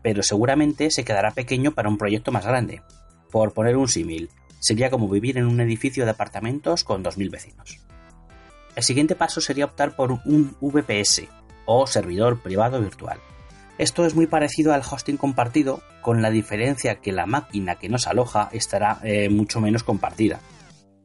pero 0.01 0.23
seguramente 0.23 0.91
se 0.91 1.03
quedará 1.03 1.31
pequeño 1.31 1.73
para 1.73 1.89
un 1.89 1.97
proyecto 1.97 2.31
más 2.31 2.45
grande. 2.45 2.81
Por 3.29 3.53
poner 3.53 3.75
un 3.75 3.89
símil, 3.89 4.29
sería 4.59 4.89
como 4.89 5.09
vivir 5.09 5.37
en 5.37 5.45
un 5.45 5.59
edificio 5.59 6.05
de 6.05 6.11
apartamentos 6.11 6.83
con 6.83 7.03
2.000 7.03 7.29
vecinos. 7.29 7.79
El 8.75 8.83
siguiente 8.83 9.15
paso 9.15 9.41
sería 9.41 9.65
optar 9.65 9.95
por 9.95 10.11
un 10.11 10.55
VPS 10.61 11.23
o 11.65 11.87
servidor 11.87 12.41
privado 12.41 12.81
virtual. 12.81 13.19
Esto 13.77 14.05
es 14.05 14.15
muy 14.15 14.27
parecido 14.27 14.73
al 14.73 14.83
hosting 14.89 15.17
compartido, 15.17 15.81
con 16.01 16.21
la 16.21 16.29
diferencia 16.29 16.95
que 16.95 17.11
la 17.11 17.25
máquina 17.25 17.75
que 17.75 17.89
nos 17.89 18.07
aloja 18.07 18.49
estará 18.51 18.99
eh, 19.03 19.29
mucho 19.29 19.59
menos 19.59 19.83
compartida 19.83 20.39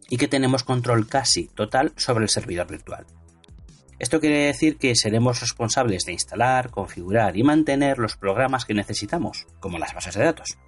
y 0.09 0.19
que 0.19 0.29
tenemos 0.29 0.63
control 0.63 1.09
casi 1.09 1.49
total 1.49 1.93
sobre 1.97 2.25
el 2.25 2.31
servidor 2.31 2.69
virtual. 2.69 3.07
Esto 3.99 4.21
quiere 4.21 4.45
decir 4.45 4.77
que 4.77 4.95
seremos 4.95 5.41
responsables 5.41 6.05
de 6.05 6.13
instalar, 6.13 6.71
configurar 6.71 7.37
y 7.37 7.43
mantener 7.43 7.99
los 7.99 8.17
programas 8.17 8.67
que 8.67 8.75
necesitamos, 8.75 9.47
como 9.59 9.79
las 9.79 9.95
bases 9.95 10.15
de 10.15 10.25
datos. 10.25 10.59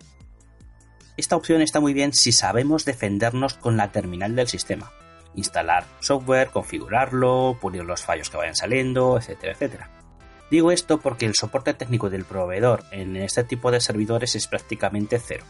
Esta 1.19 1.37
opción 1.37 1.61
está 1.61 1.79
muy 1.79 1.93
bien 1.93 2.15
si 2.15 2.33
sabemos 2.33 2.87
defendernos 2.87 3.55
con 3.55 3.77
la 3.77 3.93
terminal 3.93 4.35
del 4.35 4.49
sistema, 4.49 4.91
instalar 5.35 5.85
software, 6.01 6.51
configurarlo, 6.51 7.59
pulir 7.61 7.85
los 7.85 8.03
fallos 8.03 8.31
que 8.31 8.37
vayan 8.37 8.57
saliendo, 8.57 9.19
etcétera, 9.19 9.53
etcétera. 9.53 9.91
Digo 10.51 10.73
esto 10.73 10.99
porque 10.99 11.27
el 11.27 11.35
soporte 11.35 11.75
técnico 11.75 12.09
del 12.09 12.25
proveedor 12.25 12.85
en 12.91 13.17
este 13.17 13.45
tipo 13.45 13.71
de 13.71 13.81
servidores 13.81 14.35
es 14.35 14.47
prácticamente 14.47 15.19
cero. 15.19 15.45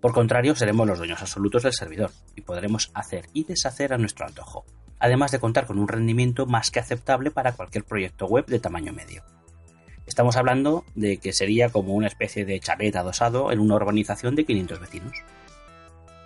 Por 0.00 0.12
contrario, 0.12 0.56
seremos 0.56 0.86
los 0.86 0.98
dueños 0.98 1.20
absolutos 1.20 1.62
del 1.62 1.74
servidor 1.74 2.10
y 2.34 2.40
podremos 2.40 2.90
hacer 2.94 3.26
y 3.32 3.44
deshacer 3.44 3.92
a 3.92 3.98
nuestro 3.98 4.26
antojo, 4.26 4.64
además 4.98 5.30
de 5.30 5.38
contar 5.38 5.66
con 5.66 5.78
un 5.78 5.88
rendimiento 5.88 6.46
más 6.46 6.70
que 6.70 6.80
aceptable 6.80 7.30
para 7.30 7.52
cualquier 7.52 7.84
proyecto 7.84 8.26
web 8.26 8.46
de 8.46 8.58
tamaño 8.58 8.92
medio. 8.92 9.22
Estamos 10.06 10.36
hablando 10.36 10.84
de 10.96 11.18
que 11.18 11.32
sería 11.32 11.68
como 11.68 11.94
una 11.94 12.08
especie 12.08 12.44
de 12.44 12.58
chalet 12.58 12.96
adosado 12.96 13.52
en 13.52 13.60
una 13.60 13.76
urbanización 13.76 14.34
de 14.34 14.44
500 14.44 14.80
vecinos. 14.80 15.12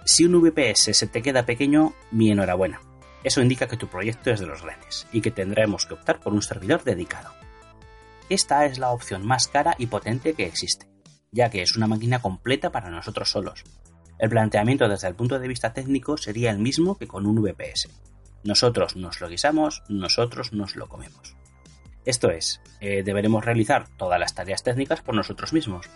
Si 0.08 0.24
un 0.24 0.40
VPS 0.40 0.96
se 0.96 1.08
te 1.08 1.20
queda 1.20 1.46
pequeño, 1.46 1.92
mi 2.12 2.30
enhorabuena. 2.30 2.80
Eso 3.24 3.42
indica 3.42 3.66
que 3.66 3.76
tu 3.76 3.88
proyecto 3.88 4.30
es 4.30 4.38
de 4.38 4.46
los 4.46 4.62
grandes 4.62 5.08
y 5.12 5.20
que 5.20 5.32
tendremos 5.32 5.84
que 5.84 5.94
optar 5.94 6.20
por 6.20 6.32
un 6.32 6.42
servidor 6.42 6.84
dedicado. 6.84 7.32
Esta 8.28 8.66
es 8.66 8.78
la 8.78 8.92
opción 8.92 9.26
más 9.26 9.48
cara 9.48 9.74
y 9.78 9.88
potente 9.88 10.34
que 10.34 10.46
existe, 10.46 10.86
ya 11.32 11.50
que 11.50 11.60
es 11.60 11.76
una 11.76 11.88
máquina 11.88 12.22
completa 12.22 12.70
para 12.70 12.88
nosotros 12.88 13.30
solos. 13.30 13.64
El 14.20 14.30
planteamiento 14.30 14.88
desde 14.88 15.08
el 15.08 15.16
punto 15.16 15.40
de 15.40 15.48
vista 15.48 15.72
técnico 15.72 16.16
sería 16.16 16.52
el 16.52 16.60
mismo 16.60 16.96
que 16.96 17.08
con 17.08 17.26
un 17.26 17.42
VPS. 17.42 17.88
Nosotros 18.44 18.94
nos 18.94 19.20
lo 19.20 19.28
guisamos, 19.28 19.82
nosotros 19.88 20.52
nos 20.52 20.76
lo 20.76 20.88
comemos. 20.88 21.34
Esto 22.04 22.30
es, 22.30 22.60
eh, 22.80 23.02
deberemos 23.02 23.44
realizar 23.44 23.88
todas 23.96 24.20
las 24.20 24.36
tareas 24.36 24.62
técnicas 24.62 25.02
por 25.02 25.16
nosotros 25.16 25.52
mismos, 25.52 25.90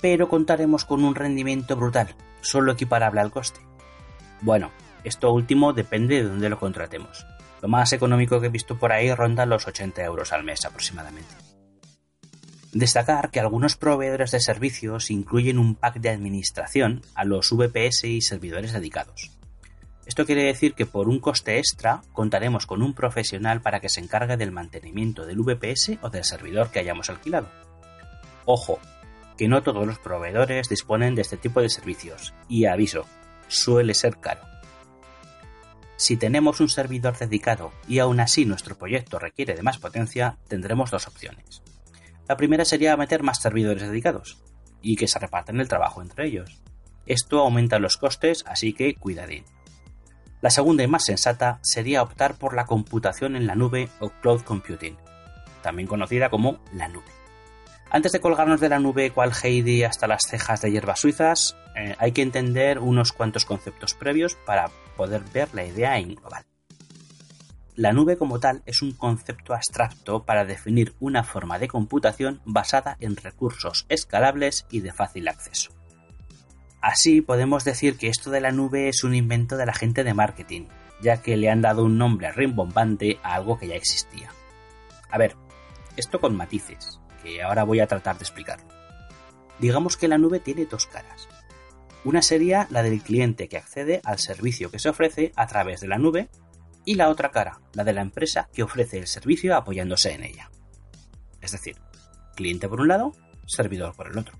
pero 0.00 0.28
contaremos 0.28 0.84
con 0.84 1.04
un 1.04 1.14
rendimiento 1.14 1.76
brutal, 1.76 2.14
solo 2.40 2.72
equiparable 2.72 3.20
al 3.20 3.30
coste. 3.30 3.60
Bueno, 4.40 4.70
esto 5.04 5.32
último 5.32 5.72
depende 5.72 6.16
de 6.16 6.28
dónde 6.28 6.48
lo 6.48 6.58
contratemos. 6.58 7.26
Lo 7.62 7.68
más 7.68 7.92
económico 7.92 8.40
que 8.40 8.46
he 8.46 8.50
visto 8.50 8.78
por 8.78 8.92
ahí 8.92 9.12
ronda 9.12 9.44
los 9.46 9.66
80 9.66 10.02
euros 10.02 10.32
al 10.32 10.44
mes 10.44 10.64
aproximadamente. 10.64 11.34
Destacar 12.72 13.30
que 13.30 13.40
algunos 13.40 13.76
proveedores 13.76 14.30
de 14.30 14.40
servicios 14.40 15.10
incluyen 15.10 15.58
un 15.58 15.74
pack 15.74 15.96
de 15.96 16.10
administración 16.10 17.02
a 17.14 17.24
los 17.24 17.50
VPS 17.50 18.04
y 18.04 18.20
servidores 18.20 18.72
dedicados. 18.72 19.32
Esto 20.06 20.24
quiere 20.24 20.44
decir 20.44 20.74
que 20.74 20.86
por 20.86 21.08
un 21.08 21.20
coste 21.20 21.58
extra 21.58 22.02
contaremos 22.12 22.66
con 22.66 22.82
un 22.82 22.94
profesional 22.94 23.60
para 23.60 23.80
que 23.80 23.88
se 23.88 24.00
encargue 24.00 24.36
del 24.36 24.52
mantenimiento 24.52 25.26
del 25.26 25.40
VPS 25.40 25.98
o 26.02 26.10
del 26.10 26.24
servidor 26.24 26.70
que 26.70 26.78
hayamos 26.78 27.10
alquilado. 27.10 27.48
Ojo, 28.44 28.78
que 29.40 29.48
no 29.48 29.62
todos 29.62 29.86
los 29.86 29.98
proveedores 29.98 30.68
disponen 30.68 31.14
de 31.14 31.22
este 31.22 31.38
tipo 31.38 31.62
de 31.62 31.70
servicios, 31.70 32.34
y 32.46 32.66
aviso, 32.66 33.06
suele 33.48 33.94
ser 33.94 34.18
caro. 34.18 34.42
Si 35.96 36.18
tenemos 36.18 36.60
un 36.60 36.68
servidor 36.68 37.16
dedicado 37.16 37.72
y 37.88 38.00
aún 38.00 38.20
así 38.20 38.44
nuestro 38.44 38.76
proyecto 38.76 39.18
requiere 39.18 39.54
de 39.54 39.62
más 39.62 39.78
potencia, 39.78 40.36
tendremos 40.46 40.90
dos 40.90 41.08
opciones. 41.08 41.62
La 42.28 42.36
primera 42.36 42.66
sería 42.66 42.98
meter 42.98 43.22
más 43.22 43.40
servidores 43.40 43.84
dedicados 43.84 44.36
y 44.82 44.96
que 44.96 45.08
se 45.08 45.18
repartan 45.18 45.58
el 45.58 45.68
trabajo 45.68 46.02
entre 46.02 46.26
ellos. 46.26 46.60
Esto 47.06 47.40
aumenta 47.40 47.78
los 47.78 47.96
costes, 47.96 48.44
así 48.46 48.74
que 48.74 48.94
cuidadín. 48.96 49.44
La 50.42 50.50
segunda 50.50 50.84
y 50.84 50.86
más 50.86 51.06
sensata 51.06 51.60
sería 51.62 52.02
optar 52.02 52.34
por 52.36 52.54
la 52.54 52.66
computación 52.66 53.36
en 53.36 53.46
la 53.46 53.54
nube 53.54 53.88
o 54.00 54.10
cloud 54.10 54.42
computing, 54.42 54.98
también 55.62 55.88
conocida 55.88 56.28
como 56.28 56.60
la 56.74 56.88
nube. 56.88 57.19
Antes 57.92 58.12
de 58.12 58.20
colgarnos 58.20 58.60
de 58.60 58.68
la 58.68 58.78
nube 58.78 59.10
cual 59.10 59.32
Heidi 59.42 59.82
hasta 59.82 60.06
las 60.06 60.22
cejas 60.28 60.62
de 60.62 60.70
hierbas 60.70 61.00
suizas, 61.00 61.56
eh, 61.74 61.96
hay 61.98 62.12
que 62.12 62.22
entender 62.22 62.78
unos 62.78 63.12
cuantos 63.12 63.44
conceptos 63.44 63.94
previos 63.94 64.36
para 64.46 64.70
poder 64.96 65.22
ver 65.34 65.48
la 65.54 65.64
idea 65.64 65.98
en 65.98 66.14
global. 66.14 66.44
La 67.74 67.92
nube 67.92 68.16
como 68.16 68.38
tal 68.38 68.62
es 68.64 68.82
un 68.82 68.92
concepto 68.92 69.54
abstracto 69.54 70.22
para 70.24 70.44
definir 70.44 70.94
una 71.00 71.24
forma 71.24 71.58
de 71.58 71.66
computación 71.66 72.40
basada 72.44 72.96
en 73.00 73.16
recursos 73.16 73.86
escalables 73.88 74.66
y 74.70 74.80
de 74.80 74.92
fácil 74.92 75.26
acceso. 75.26 75.72
Así 76.80 77.22
podemos 77.22 77.64
decir 77.64 77.98
que 77.98 78.06
esto 78.06 78.30
de 78.30 78.40
la 78.40 78.52
nube 78.52 78.88
es 78.88 79.02
un 79.02 79.16
invento 79.16 79.56
de 79.56 79.66
la 79.66 79.74
gente 79.74 80.04
de 80.04 80.14
marketing, 80.14 80.66
ya 81.02 81.22
que 81.22 81.36
le 81.36 81.50
han 81.50 81.60
dado 81.60 81.84
un 81.84 81.98
nombre 81.98 82.30
rimbombante 82.30 83.18
a 83.24 83.34
algo 83.34 83.58
que 83.58 83.66
ya 83.66 83.74
existía. 83.74 84.30
A 85.10 85.18
ver, 85.18 85.34
esto 85.96 86.20
con 86.20 86.36
matices 86.36 87.00
que 87.22 87.42
ahora 87.42 87.64
voy 87.64 87.80
a 87.80 87.86
tratar 87.86 88.18
de 88.18 88.24
explicarlo. 88.24 88.68
Digamos 89.58 89.96
que 89.96 90.08
la 90.08 90.18
nube 90.18 90.40
tiene 90.40 90.66
dos 90.66 90.86
caras. 90.86 91.28
Una 92.04 92.22
sería 92.22 92.66
la 92.70 92.82
del 92.82 93.02
cliente 93.02 93.48
que 93.48 93.58
accede 93.58 94.00
al 94.04 94.18
servicio 94.18 94.70
que 94.70 94.78
se 94.78 94.88
ofrece 94.88 95.32
a 95.36 95.46
través 95.46 95.80
de 95.80 95.88
la 95.88 95.98
nube 95.98 96.30
y 96.84 96.94
la 96.94 97.10
otra 97.10 97.30
cara, 97.30 97.60
la 97.74 97.84
de 97.84 97.92
la 97.92 98.00
empresa 98.00 98.48
que 98.54 98.62
ofrece 98.62 98.98
el 98.98 99.06
servicio 99.06 99.54
apoyándose 99.54 100.12
en 100.12 100.24
ella. 100.24 100.50
Es 101.42 101.52
decir, 101.52 101.76
cliente 102.34 102.68
por 102.68 102.80
un 102.80 102.88
lado, 102.88 103.12
servidor 103.46 103.94
por 103.94 104.08
el 104.08 104.18
otro. 104.18 104.38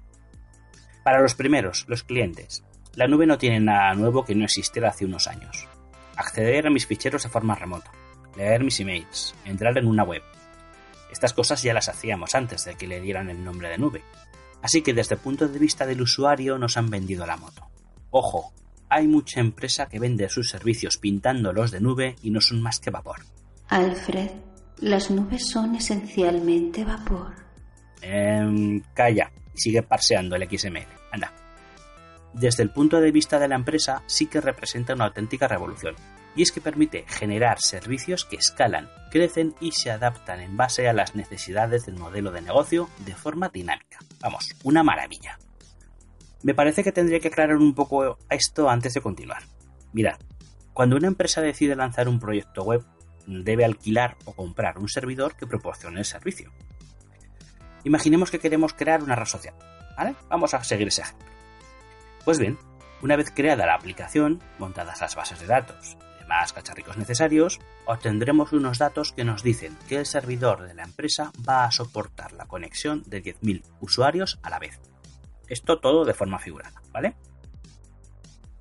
Para 1.05 1.21
los 1.21 1.35
primeros, 1.35 1.85
los 1.89 2.03
clientes, 2.03 2.65
La 2.97 3.07
nube 3.07 3.25
no 3.25 3.39
tiene 3.39 3.61
nada 3.61 3.95
nuevo 3.95 4.25
que 4.25 4.35
no 4.35 4.45
existiera 4.45 4.89
hace 4.89 5.05
unos 5.05 5.29
años. 5.29 5.69
Acceder 6.17 6.67
a 6.67 6.71
mis 6.71 6.87
ficheros 6.87 7.23
de 7.23 7.29
forma 7.29 7.55
remota, 7.55 7.93
leer 8.37 8.65
mis 8.65 8.81
emails, 8.81 9.35
entrar 9.45 9.79
en 9.79 9.87
una 9.87 10.03
web. 10.03 10.23
Estas 11.11 11.33
cosas 11.33 11.63
ya 11.63 11.75
las 11.75 11.89
hacíamos 11.89 12.35
antes 12.35 12.65
de 12.65 12.77
que 12.77 12.87
le 12.87 13.01
dieran 13.01 13.31
el 13.31 13.45
nombre 13.45 13.69
de 13.69 13.79
nube. 13.79 14.03
Así 14.63 14.83
que 14.83 14.95
desde 14.95 15.15
el 15.15 15.21
punto 15.21 15.49
de 15.49 15.59
vista 15.59 15.87
del 15.87 16.03
usuario 16.03 16.59
nos 16.59 16.77
han 16.77 16.91
vendido 16.91 17.27
la 17.27 17.37
moto. 17.37 17.69
Ojo, 18.11 18.53
hay 18.89 19.07
mucha 19.07 19.41
empresa 19.41 19.87
que 19.87 19.99
vende 19.99 20.29
sus 20.29 20.51
servicios 20.51 20.97
pintándolos 20.99 21.71
de 21.71 21.81
nube 21.81 22.17
y 22.23 22.31
no 22.31 22.41
son 22.41 22.61
más 22.61 22.81
que 22.81 22.91
vapor. 22.91 23.21
Alfred, 23.69 24.31
las 24.81 25.11
nubes 25.11 25.49
son 25.49 25.77
esencialmente 25.77 26.85
vapor. 26.85 27.35
Eh, 28.03 28.81
calla, 28.95 29.31
sigue 29.55 29.83
parseando 29.83 30.37
el 30.37 30.49
XML. 30.49 30.87
Anda. 31.13 31.33
Desde 32.33 32.63
el 32.63 32.71
punto 32.71 33.01
de 33.01 33.11
vista 33.11 33.39
de 33.39 33.49
la 33.49 33.57
empresa 33.57 34.03
sí 34.07 34.27
que 34.27 34.41
representa 34.41 34.95
una 34.95 35.07
auténtica 35.07 35.49
revolución, 35.49 35.97
y 36.37 36.43
es 36.43 36.53
que 36.53 36.61
permite 36.61 37.05
generar 37.07 37.59
servicios 37.61 38.25
que 38.25 38.37
escalan, 38.37 38.89
crecen 39.11 39.55
y 39.61 39.73
se 39.73 39.91
adaptan 39.91 40.41
en 40.41 40.57
base 40.57 40.89
a 40.89 40.93
las 40.93 41.15
necesidades 41.15 41.87
del 41.87 41.97
modelo 41.97 42.31
de 42.31 42.43
negocio 42.43 42.89
de 43.05 43.15
forma 43.15 43.49
dinámica. 43.49 43.99
Vamos, 44.21 44.49
una 44.63 44.83
maravilla. 44.83 45.39
Me 46.43 46.55
parece 46.55 46.85
que 46.85 46.93
tendría 46.93 47.21
que 47.21 47.29
aclarar 47.29 47.57
un 47.57 47.75
poco 47.75 48.19
esto 48.31 48.71
antes 48.71 48.95
de 48.95 49.01
continuar. 49.01 49.43
Mirad, 49.93 50.19
cuando 50.73 50.97
una 50.97 51.09
empresa 51.09 51.43
decide 51.43 51.77
lanzar 51.77 52.09
un 52.09 52.21
proyecto 52.21 52.63
web, 52.63 52.85
debe 53.27 53.65
alquilar 53.65 54.17
o 54.25 54.33
comprar 54.33 54.79
un 54.79 54.89
servidor 54.89 55.37
que 55.37 55.47
proporcione 55.47 55.99
el 55.99 56.07
servicio. 56.07 56.51
Imaginemos 57.85 58.31
que 58.31 58.39
queremos 58.39 58.73
crear 58.73 59.03
una 59.03 59.17
red 59.17 59.27
social. 59.27 59.55
¿vale? 59.97 60.15
Vamos 60.29 60.55
a 60.55 60.65
seguir 60.65 60.89
ese 60.89 61.03
ejemplo. 61.03 61.29
Pues 62.25 62.39
bien, 62.39 62.59
una 63.03 63.17
vez 63.17 63.31
creada 63.31 63.67
la 63.67 63.75
aplicación, 63.75 64.43
montadas 64.59 65.01
las 65.01 65.17
bases 65.17 65.41
de 65.41 65.47
datos 65.47 65.97
y 66.31 66.33
demás 66.33 66.53
cacharricos 66.53 66.97
necesarios, 66.97 67.59
obtendremos 67.87 68.53
unos 68.53 68.79
datos 68.79 69.13
que 69.13 69.25
nos 69.25 69.43
dicen 69.43 69.77
que 69.89 69.97
el 69.97 70.07
servidor 70.07 70.63
de 70.63 70.75
la 70.75 70.85
empresa 70.85 71.33
va 71.47 71.65
a 71.65 71.73
soportar 71.73 72.33
la 72.33 72.47
conexión 72.47 73.03
de 73.07 73.23
10.000 73.23 73.63
usuarios 73.81 74.39
a 74.43 74.51
la 74.51 74.61
vez. 74.61 74.79
Esto 75.49 75.81
todo 75.81 76.05
de 76.05 76.15
forma 76.15 76.39
figurada, 76.39 76.81
¿vale? 76.93 77.17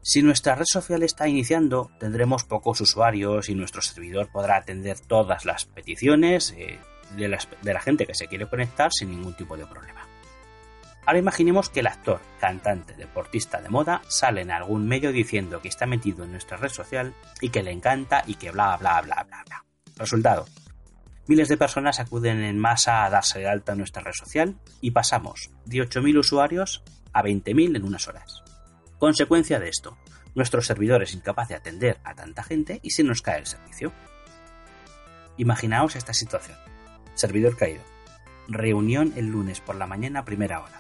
Si 0.02 0.24
nuestra 0.24 0.56
red 0.56 0.66
social 0.66 1.04
está 1.04 1.28
iniciando, 1.28 1.92
tendremos 2.00 2.44
pocos 2.44 2.82
usuarios 2.82 3.50
y 3.50 3.56
nuestro 3.56 3.82
servidor 3.84 4.32
podrá 4.32 4.58
atender 4.58 5.00
todas 5.00 5.46
las 5.46 5.66
peticiones 5.66 6.56
eh, 6.58 6.80
de 7.16 7.74
la 7.74 7.82
gente 7.82 8.08
que 8.08 8.16
se 8.16 8.28
quiere 8.28 8.48
conectar 8.48 8.90
sin 8.92 9.12
ningún 9.12 9.36
tipo 9.36 9.56
de 9.56 9.68
problema. 9.68 10.09
Ahora 11.06 11.20
imaginemos 11.20 11.70
que 11.70 11.80
el 11.80 11.88
actor, 11.88 12.20
cantante, 12.40 12.94
deportista 12.94 13.62
de 13.62 13.70
moda 13.70 14.02
sale 14.08 14.42
en 14.42 14.52
algún 14.52 14.88
medio 14.88 15.12
diciendo 15.12 15.62
que 15.62 15.68
está 15.68 15.86
metido 15.86 16.24
en 16.24 16.32
nuestra 16.32 16.58
red 16.58 16.70
social 16.70 17.16
y 17.42 17.50
que 17.50 17.64
le 17.64 17.72
encanta 17.72 18.24
y 18.28 18.36
que 18.36 18.52
bla 18.52 18.78
bla 18.78 19.02
bla 19.02 19.26
bla 19.28 19.44
bla. 19.46 19.66
Resultado. 19.96 20.46
Miles 21.28 21.48
de 21.48 21.58
personas 21.58 22.00
acuden 22.00 22.42
en 22.44 22.58
masa 22.58 23.06
a 23.06 23.10
darse 23.10 23.40
de 23.40 23.48
alta 23.48 23.74
en 23.74 23.80
nuestra 23.80 24.02
red 24.02 24.14
social 24.14 24.56
y 24.82 24.92
pasamos 24.92 25.52
de 25.66 25.78
8.000 25.78 26.20
usuarios 26.20 26.84
a 27.14 27.22
20.000 27.22 27.76
en 27.76 27.86
unas 27.86 28.08
horas. 28.08 28.44
Consecuencia 28.98 29.60
de 29.60 29.70
esto, 29.70 29.98
nuestro 30.36 30.62
servidor 30.62 31.04
es 31.04 31.14
incapaz 31.14 31.50
de 31.50 31.56
atender 31.56 32.00
a 32.04 32.16
tanta 32.16 32.44
gente 32.44 32.80
y 32.84 32.92
se 32.92 33.04
nos 33.04 33.22
cae 33.22 33.40
el 33.40 33.46
servicio. 33.46 33.94
Imaginaos 35.38 35.96
esta 35.96 36.14
situación. 36.14 36.58
Servidor 37.14 37.58
caído. 37.58 37.84
Reunión 38.48 39.14
el 39.16 39.28
lunes 39.28 39.62
por 39.62 39.76
la 39.76 39.88
mañana 39.88 40.26
primera 40.26 40.62
hora. 40.62 40.79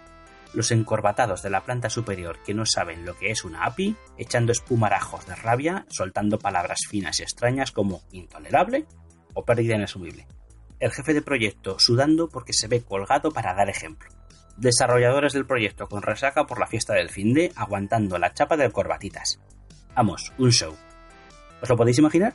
Los 0.53 0.71
encorbatados 0.71 1.43
de 1.43 1.49
la 1.49 1.63
planta 1.63 1.89
superior 1.89 2.39
que 2.43 2.53
no 2.53 2.65
saben 2.65 3.05
lo 3.05 3.15
que 3.17 3.31
es 3.31 3.43
una 3.43 3.65
API, 3.65 3.95
echando 4.17 4.51
espumarajos 4.51 5.25
de 5.27 5.35
rabia, 5.35 5.85
soltando 5.89 6.39
palabras 6.39 6.79
finas 6.89 7.19
y 7.19 7.23
extrañas 7.23 7.71
como 7.71 8.01
intolerable 8.11 8.85
o 9.33 9.45
pérdida 9.45 9.75
inasumible. 9.75 10.27
El 10.79 10.91
jefe 10.91 11.13
de 11.13 11.21
proyecto 11.21 11.77
sudando 11.77 12.29
porque 12.29 12.53
se 12.53 12.67
ve 12.67 12.81
colgado 12.81 13.31
para 13.31 13.53
dar 13.53 13.69
ejemplo. 13.69 14.09
Desarrolladores 14.57 15.33
del 15.33 15.45
proyecto 15.45 15.87
con 15.87 16.01
resaca 16.01 16.45
por 16.45 16.59
la 16.59 16.67
fiesta 16.67 16.93
del 16.93 17.09
fin 17.09 17.33
de 17.33 17.51
aguantando 17.55 18.17
la 18.17 18.33
chapa 18.33 18.57
de 18.57 18.71
corbatitas. 18.71 19.39
Vamos, 19.95 20.33
un 20.37 20.51
show. 20.51 20.75
¿Os 21.61 21.69
lo 21.69 21.77
podéis 21.77 21.99
imaginar? 21.99 22.33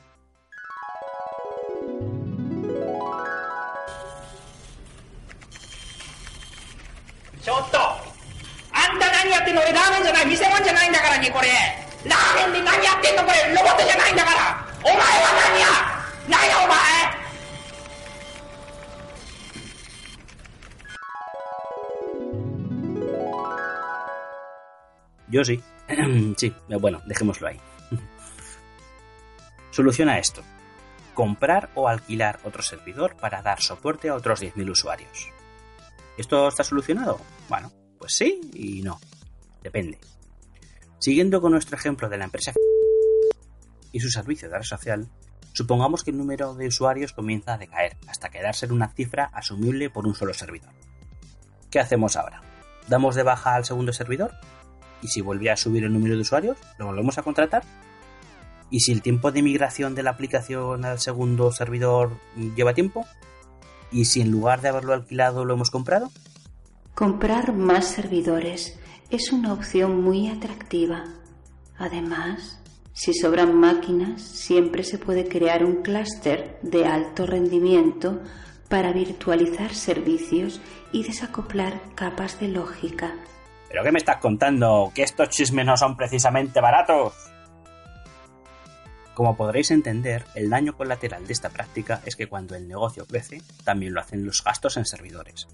Yo 25.35 25.45
sí. 25.45 25.61
sí, 26.37 26.55
bueno, 26.79 27.03
dejémoslo 27.07 27.49
ahí. 27.49 27.61
Soluciona 29.73 30.19
esto. 30.19 30.43
Comprar 31.13 31.71
o 31.75 31.89
alquilar 31.89 32.39
otro 32.45 32.63
servidor 32.63 33.17
para 33.17 33.43
dar 33.43 33.61
soporte 33.61 34.09
a 34.09 34.15
otros 34.15 34.41
10.000 34.43 34.71
usuarios. 34.71 35.29
¿Esto 36.17 36.47
está 36.47 36.63
solucionado? 36.63 37.21
Bueno, 37.49 37.73
pues 37.99 38.15
sí 38.15 38.41
y 38.55 38.83
no. 38.83 39.01
Depende. 39.65 39.99
Siguiendo 40.99 41.41
con 41.41 41.53
nuestro 41.53 41.77
ejemplo 41.77 42.09
de 42.09 42.19
la 42.19 42.25
empresa 42.25 42.53
y 43.91 44.01
su 44.01 44.11
servicio 44.11 44.49
de 44.49 44.59
red 44.59 44.65
social, 44.65 45.09
supongamos 45.53 46.05
que 46.05 46.11
el 46.11 46.19
número 46.19 46.55
de 46.55 46.69
usuarios 46.69 47.13
comienza 47.13 47.55
a 47.55 47.59
decaer 47.59 47.97
hasta 48.07 48.29
quedarse 48.29 48.67
en 48.67 48.73
una 48.73 48.89
cifra 48.89 49.25
asumible 49.33 49.91
por 49.91 50.07
un 50.07 50.15
solo 50.15 50.35
servidor. 50.35 50.71
¿Qué 51.71 51.81
hacemos 51.81 52.17
ahora? 52.17 52.43
¿Damos 52.89 53.15
de 53.15 53.23
baja 53.23 53.55
al 53.55 53.65
segundo 53.65 53.93
servidor? 53.93 54.33
¿Y 55.03 55.09
si 55.09 55.23
volvía 55.23 55.55
a 55.55 55.57
subir 55.57 55.85
el 55.85 55.93
número 55.93 56.15
de 56.15 56.21
usuarios, 56.21 56.59
lo 56.79 56.87
volvemos 56.87 57.19
a 57.19 57.23
contratar? 57.23 57.65
¿Y 58.71 58.81
si 58.81 58.93
el 58.93 59.03
tiempo 59.03 59.33
de 59.33 59.43
migración 59.43 59.95
de 59.95 60.03
la 60.03 60.11
aplicación 60.11 60.85
al 60.85 61.01
segundo 61.01 61.53
servidor 61.53 62.19
lleva 62.57 62.75
tiempo? 62.75 63.07
¿Y 63.91 64.07
si 64.07 64.21
en 64.21 64.31
lugar 64.31 64.61
de 64.61 64.69
haberlo 64.69 64.93
alquilado 64.93 65.45
lo 65.45 65.55
hemos 65.55 65.71
comprado? 65.71 66.11
Comprar 66.95 67.53
más 67.53 67.87
servidores 67.87 68.79
es 69.15 69.31
una 69.31 69.53
opción 69.53 70.03
muy 70.03 70.29
atractiva. 70.29 71.05
Además, 71.79 72.61
si 72.93 73.15
sobran 73.15 73.55
máquinas, 73.55 74.21
siempre 74.21 74.83
se 74.83 74.99
puede 74.99 75.29
crear 75.29 75.65
un 75.65 75.83
clúster 75.83 76.59
de 76.63 76.85
alto 76.87 77.25
rendimiento 77.25 78.21
para 78.69 78.93
virtualizar 78.93 79.73
servicios 79.73 80.61
y 80.91 81.05
desacoplar 81.05 81.81
capas 81.95 82.41
de 82.41 82.49
lógica. 82.49 83.15
¿Pero 83.69 83.85
qué 83.85 83.93
me 83.93 83.99
estás 83.99 84.17
contando? 84.17 84.91
¿Que 84.93 85.05
estos 85.05 85.29
chismes 85.29 85.65
no 85.65 85.77
son 85.77 85.97
precisamente 85.97 86.61
baratos? 86.61 87.15
Como 89.15 89.37
podréis 89.37 89.71
entender, 89.71 90.25
el 90.35 90.51
daño 90.51 90.77
colateral 90.77 91.25
de 91.25 91.33
esta 91.33 91.51
práctica 91.51 92.01
es 92.05 92.17
que 92.17 92.27
cuando 92.27 92.57
el 92.57 92.67
negocio 92.67 93.07
crece, 93.07 93.43
también 93.63 93.95
lo 93.95 94.01
hacen 94.01 94.27
los 94.27 94.43
gastos 94.43 94.77
en 94.77 94.87
servidores, 94.87 95.47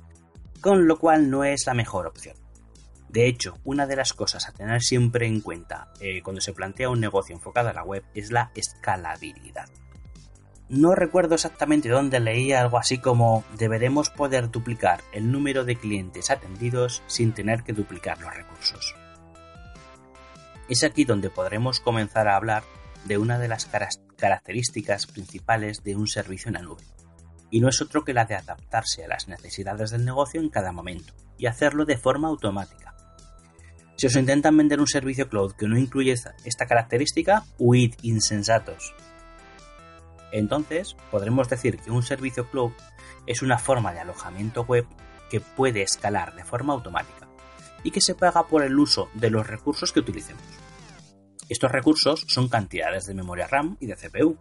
con 0.63 0.87
lo 0.87 0.99
cual 0.99 1.29
no 1.29 1.45
es 1.45 1.67
la 1.67 1.75
mejor 1.75 2.07
opción. 2.07 2.37
De 3.11 3.27
hecho, 3.27 3.59
una 3.65 3.89
de 3.89 3.97
las 3.97 4.13
cosas 4.13 4.49
a 4.49 4.53
tener 4.53 4.83
siempre 4.83 5.27
en 5.27 5.41
cuenta 5.41 5.89
eh, 5.99 6.23
cuando 6.23 6.41
se 6.41 6.53
plantea 6.53 6.91
un 6.91 7.01
negocio 7.01 7.35
enfocado 7.35 7.69
a 7.69 7.73
la 7.73 7.83
web 7.83 8.05
es 8.15 8.31
la 8.31 8.53
escalabilidad. 8.55 9.69
No 10.69 10.95
recuerdo 10.95 11.35
exactamente 11.35 11.89
dónde 11.89 12.21
leí 12.21 12.53
algo 12.53 12.79
así 12.79 12.99
como 12.99 13.43
deberemos 13.59 14.11
poder 14.11 14.53
duplicar 14.53 15.01
el 15.13 15.33
número 15.33 15.65
de 15.65 15.75
clientes 15.75 16.31
atendidos 16.31 17.03
sin 17.09 17.33
tener 17.33 17.65
que 17.65 17.73
duplicar 17.73 18.21
los 18.21 18.33
recursos. 18.33 18.95
Es 20.69 20.85
aquí 20.85 21.05
donde 21.05 21.31
podremos 21.31 21.81
comenzar 21.81 22.29
a 22.29 22.37
hablar 22.37 22.63
de 23.07 23.19
una 23.19 23.41
de 23.41 23.49
las 23.49 23.69
características 24.17 25.09
principales 25.09 25.83
de 25.83 25.97
un 25.97 26.07
servicio 26.07 26.51
en 26.51 26.55
la 26.55 26.63
nube, 26.63 26.85
y 27.51 27.59
no 27.59 27.69
es 27.69 27.83
otro 27.83 28.05
que 28.05 28.15
la 28.15 28.27
de 28.27 28.37
adaptarse 28.37 29.05
a 29.05 29.09
las 29.09 29.27
necesidades 29.27 29.91
del 29.91 30.05
negocio 30.05 30.41
en 30.41 30.49
cada 30.49 30.71
momento 30.71 31.13
y 31.37 31.47
hacerlo 31.47 31.87
de 31.87 31.97
forma 31.97 32.29
automática 32.29 32.91
si 34.01 34.07
os 34.07 34.17
intentan 34.17 34.57
vender 34.57 34.81
un 34.81 34.87
servicio 34.87 35.29
cloud 35.29 35.53
que 35.53 35.69
no 35.69 35.77
incluye 35.77 36.15
esta 36.47 36.67
característica, 36.67 37.45
huid 37.59 37.97
insensatos. 38.01 38.95
Entonces, 40.33 40.97
podremos 41.11 41.51
decir 41.51 41.77
que 41.77 41.91
un 41.91 42.03
servicio 42.03 42.49
cloud 42.49 42.73
es 43.27 43.43
una 43.43 43.59
forma 43.59 43.93
de 43.93 44.01
alojamiento 44.01 44.63
web 44.63 44.87
que 45.29 45.43
puede 45.43 45.83
escalar 45.83 46.35
de 46.35 46.45
forma 46.45 46.73
automática 46.73 47.29
y 47.85 47.91
que 47.91 48.01
se 48.01 48.15
paga 48.15 48.47
por 48.47 48.63
el 48.63 48.79
uso 48.79 49.11
de 49.13 49.29
los 49.29 49.47
recursos 49.47 49.93
que 49.93 50.01
utilicemos. 50.01 50.45
Estos 51.51 51.71
recursos 51.71 52.25
son 52.27 52.49
cantidades 52.49 53.05
de 53.05 53.13
memoria 53.13 53.49
RAM 53.49 53.77
y 53.81 53.87
de 53.87 53.97
CPU, 53.97 54.39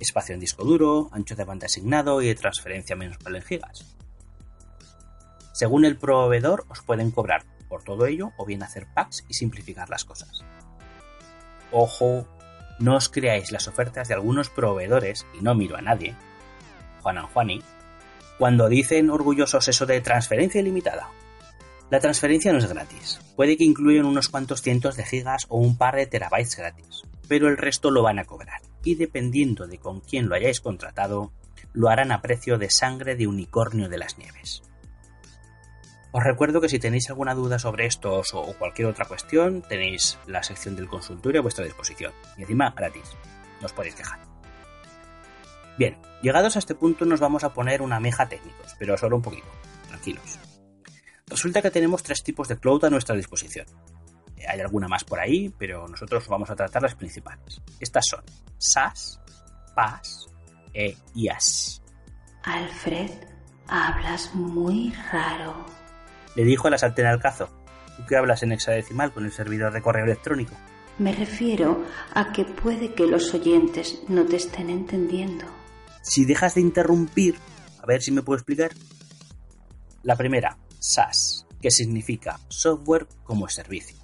espacio 0.00 0.34
en 0.34 0.40
disco 0.40 0.64
duro, 0.64 1.08
ancho 1.12 1.36
de 1.36 1.44
banda 1.44 1.66
asignado 1.66 2.20
y 2.20 2.26
de 2.26 2.34
transferencia 2.34 2.96
mensual 2.96 3.36
en 3.36 3.42
gigas. 3.42 3.94
Según 5.52 5.84
el 5.84 5.96
proveedor 5.96 6.64
os 6.68 6.82
pueden 6.82 7.12
cobrar 7.12 7.44
por 7.68 7.84
todo 7.84 8.06
ello 8.06 8.32
o 8.36 8.44
bien 8.44 8.62
hacer 8.62 8.86
packs 8.94 9.24
y 9.28 9.34
simplificar 9.34 9.90
las 9.90 10.04
cosas. 10.04 10.44
ojo, 11.70 12.26
no 12.78 12.96
os 12.96 13.08
creáis 13.08 13.52
las 13.52 13.68
ofertas 13.68 14.08
de 14.08 14.14
algunos 14.14 14.50
proveedores, 14.50 15.26
y 15.38 15.42
no 15.42 15.54
miro 15.54 15.76
a 15.76 15.82
nadie, 15.82 16.14
Juanan 17.02 17.26
Juani, 17.26 17.62
cuando 18.38 18.68
dicen 18.68 19.10
orgullosos 19.10 19.66
eso 19.68 19.84
de 19.84 20.00
transferencia 20.00 20.60
ilimitada. 20.60 21.10
La 21.90 22.00
transferencia 22.00 22.52
no 22.52 22.58
es 22.58 22.68
gratis, 22.68 23.20
puede 23.34 23.56
que 23.56 23.64
incluyan 23.64 24.04
unos 24.04 24.28
cuantos 24.28 24.62
cientos 24.62 24.96
de 24.96 25.04
gigas 25.04 25.46
o 25.48 25.58
un 25.58 25.76
par 25.76 25.96
de 25.96 26.06
terabytes 26.06 26.56
gratis, 26.56 27.02
pero 27.26 27.48
el 27.48 27.56
resto 27.56 27.90
lo 27.90 28.02
van 28.02 28.18
a 28.18 28.24
cobrar, 28.24 28.60
y 28.84 28.94
dependiendo 28.94 29.66
de 29.66 29.78
con 29.78 30.00
quién 30.00 30.28
lo 30.28 30.34
hayáis 30.34 30.60
contratado, 30.60 31.32
lo 31.72 31.88
harán 31.88 32.12
a 32.12 32.22
precio 32.22 32.58
de 32.58 32.70
sangre 32.70 33.16
de 33.16 33.26
unicornio 33.26 33.88
de 33.88 33.98
las 33.98 34.18
nieves. 34.18 34.62
Os 36.10 36.24
recuerdo 36.24 36.60
que 36.60 36.70
si 36.70 36.78
tenéis 36.78 37.10
alguna 37.10 37.34
duda 37.34 37.58
sobre 37.58 37.84
esto 37.84 38.22
o 38.32 38.52
cualquier 38.54 38.88
otra 38.88 39.04
cuestión, 39.04 39.62
tenéis 39.62 40.18
la 40.26 40.42
sección 40.42 40.74
del 40.74 40.88
consultorio 40.88 41.40
a 41.40 41.42
vuestra 41.42 41.64
disposición. 41.64 42.12
Y 42.38 42.42
encima, 42.42 42.72
gratis. 42.74 43.14
No 43.60 43.66
os 43.66 43.72
podéis 43.72 43.94
quejar. 43.94 44.18
Bien, 45.78 45.98
llegados 46.22 46.56
a 46.56 46.60
este 46.60 46.74
punto 46.74 47.04
nos 47.04 47.20
vamos 47.20 47.44
a 47.44 47.52
poner 47.52 47.82
una 47.82 48.00
meja 48.00 48.26
técnicos, 48.28 48.74
pero 48.78 48.96
solo 48.96 49.16
un 49.16 49.22
poquito. 49.22 49.46
Tranquilos. 49.88 50.38
Resulta 51.26 51.60
que 51.60 51.70
tenemos 51.70 52.02
tres 52.02 52.22
tipos 52.22 52.48
de 52.48 52.56
cloud 52.56 52.84
a 52.84 52.90
nuestra 52.90 53.14
disposición. 53.14 53.66
Eh, 54.36 54.46
hay 54.48 54.60
alguna 54.60 54.88
más 54.88 55.04
por 55.04 55.20
ahí, 55.20 55.54
pero 55.58 55.86
nosotros 55.86 56.26
vamos 56.26 56.48
a 56.48 56.56
tratar 56.56 56.82
las 56.82 56.94
principales. 56.94 57.60
Estas 57.78 58.06
son 58.08 58.24
SaaS, 58.56 59.20
PaaS 59.74 60.26
e 60.72 60.96
IaaS. 61.14 61.82
Alfred, 62.44 63.10
hablas 63.68 64.34
muy 64.34 64.92
raro 65.12 65.77
le 66.38 66.44
dijo 66.44 66.68
a 66.68 66.70
la 66.70 66.78
sartén 66.78 67.06
al 67.06 67.18
cazo. 67.18 67.48
¿Tú 67.96 68.04
qué 68.06 68.16
hablas 68.16 68.44
en 68.44 68.52
hexadecimal 68.52 69.12
con 69.12 69.24
el 69.24 69.32
servidor 69.32 69.72
de 69.72 69.82
correo 69.82 70.04
electrónico? 70.04 70.54
Me 70.96 71.12
refiero 71.12 71.84
a 72.14 72.30
que 72.30 72.44
puede 72.44 72.94
que 72.94 73.08
los 73.08 73.34
oyentes 73.34 74.02
no 74.06 74.24
te 74.24 74.36
estén 74.36 74.70
entendiendo. 74.70 75.46
Si 76.00 76.24
dejas 76.24 76.54
de 76.54 76.60
interrumpir, 76.60 77.34
a 77.82 77.86
ver 77.86 78.02
si 78.02 78.12
me 78.12 78.22
puedo 78.22 78.36
explicar. 78.36 78.70
La 80.04 80.14
primera, 80.14 80.56
SaaS, 80.78 81.44
que 81.60 81.72
significa 81.72 82.38
Software 82.46 83.08
como 83.24 83.48
Servicio. 83.48 83.96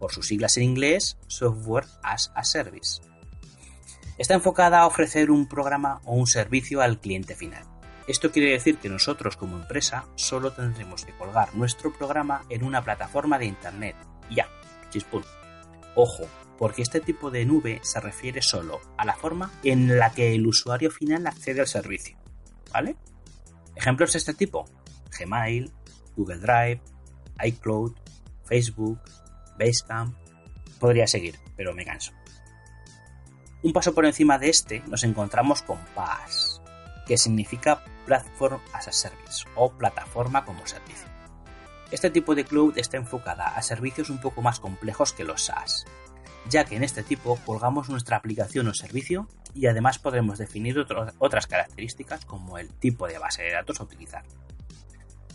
Por 0.00 0.10
sus 0.10 0.26
siglas 0.26 0.56
en 0.56 0.64
inglés, 0.64 1.18
Software 1.28 1.86
as 2.02 2.32
a 2.34 2.42
Service. 2.42 3.00
Está 4.18 4.34
enfocada 4.34 4.80
a 4.80 4.86
ofrecer 4.88 5.30
un 5.30 5.46
programa 5.46 6.00
o 6.04 6.16
un 6.16 6.26
servicio 6.26 6.80
al 6.80 6.98
cliente 6.98 7.36
final. 7.36 7.69
Esto 8.10 8.32
quiere 8.32 8.50
decir 8.50 8.78
que 8.78 8.88
nosotros 8.88 9.36
como 9.36 9.56
empresa 9.56 10.04
solo 10.16 10.52
tendremos 10.52 11.04
que 11.04 11.16
colgar 11.16 11.54
nuestro 11.54 11.92
programa 11.92 12.42
en 12.48 12.64
una 12.64 12.82
plataforma 12.82 13.38
de 13.38 13.46
Internet. 13.46 13.94
Ya, 14.28 14.48
chispun. 14.90 15.22
Ojo, 15.94 16.26
porque 16.58 16.82
este 16.82 16.98
tipo 16.98 17.30
de 17.30 17.44
nube 17.44 17.78
se 17.84 18.00
refiere 18.00 18.42
solo 18.42 18.80
a 18.98 19.04
la 19.04 19.14
forma 19.14 19.52
en 19.62 19.96
la 19.96 20.10
que 20.10 20.34
el 20.34 20.44
usuario 20.44 20.90
final 20.90 21.24
accede 21.28 21.60
al 21.60 21.68
servicio. 21.68 22.18
¿Vale? 22.72 22.96
Ejemplos 23.76 24.12
de 24.12 24.18
este 24.18 24.34
tipo. 24.34 24.64
Gmail, 25.16 25.70
Google 26.16 26.38
Drive, 26.38 26.80
iCloud, 27.44 27.94
Facebook, 28.44 28.98
Basecamp. 29.56 30.16
Podría 30.80 31.06
seguir, 31.06 31.38
pero 31.56 31.74
me 31.74 31.84
canso. 31.84 32.10
Un 33.62 33.72
paso 33.72 33.94
por 33.94 34.04
encima 34.04 34.36
de 34.36 34.48
este 34.48 34.80
nos 34.88 35.04
encontramos 35.04 35.62
con 35.62 35.78
PaaS, 35.94 36.49
que 37.10 37.18
significa 37.18 37.82
Platform 38.06 38.60
as 38.72 38.86
a 38.86 38.92
Service 38.92 39.42
o 39.56 39.72
plataforma 39.72 40.44
como 40.44 40.64
servicio. 40.64 41.08
Este 41.90 42.08
tipo 42.08 42.36
de 42.36 42.44
cloud 42.44 42.78
está 42.78 42.98
enfocada 42.98 43.48
a 43.48 43.62
servicios 43.62 44.10
un 44.10 44.20
poco 44.20 44.42
más 44.42 44.60
complejos 44.60 45.12
que 45.12 45.24
los 45.24 45.46
SaaS, 45.46 45.86
ya 46.48 46.64
que 46.64 46.76
en 46.76 46.84
este 46.84 47.02
tipo 47.02 47.34
colgamos 47.44 47.88
nuestra 47.88 48.16
aplicación 48.16 48.68
o 48.68 48.74
servicio 48.74 49.26
y 49.56 49.66
además 49.66 49.98
podremos 49.98 50.38
definir 50.38 50.86
otras 51.18 51.48
características 51.48 52.24
como 52.26 52.58
el 52.58 52.72
tipo 52.74 53.08
de 53.08 53.18
base 53.18 53.42
de 53.42 53.54
datos 53.54 53.80
a 53.80 53.82
utilizar. 53.82 54.22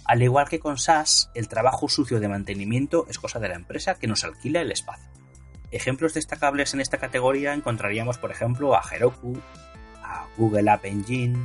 Al 0.06 0.24
igual 0.24 0.48
que 0.48 0.62
con 0.62 0.78
SaaS, 0.78 1.30
el 1.34 1.50
trabajo 1.50 1.90
sucio 1.90 2.22
de 2.22 2.30
mantenimiento 2.30 3.06
es 3.10 3.20
cosa 3.20 3.40
de 3.40 3.50
la 3.50 3.56
empresa 3.56 3.96
que 3.96 4.08
nos 4.08 4.24
alquila 4.24 4.62
el 4.62 4.72
espacio. 4.72 5.10
Ejemplos 5.72 6.14
destacables 6.14 6.74
en 6.74 6.80
esta 6.80 7.00
categoría 7.00 7.54
encontraríamos, 7.54 8.18
por 8.18 8.32
ejemplo, 8.32 8.78
a 8.78 8.84
Heroku, 8.90 9.42
a 10.02 10.28
Google 10.38 10.70
App 10.70 10.86
Engine, 10.86 11.38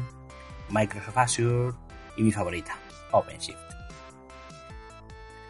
Microsoft 0.71 1.19
Azure 1.19 1.75
y 2.17 2.23
mi 2.23 2.33
favorita, 2.33 2.77
OpenShift. 3.13 3.59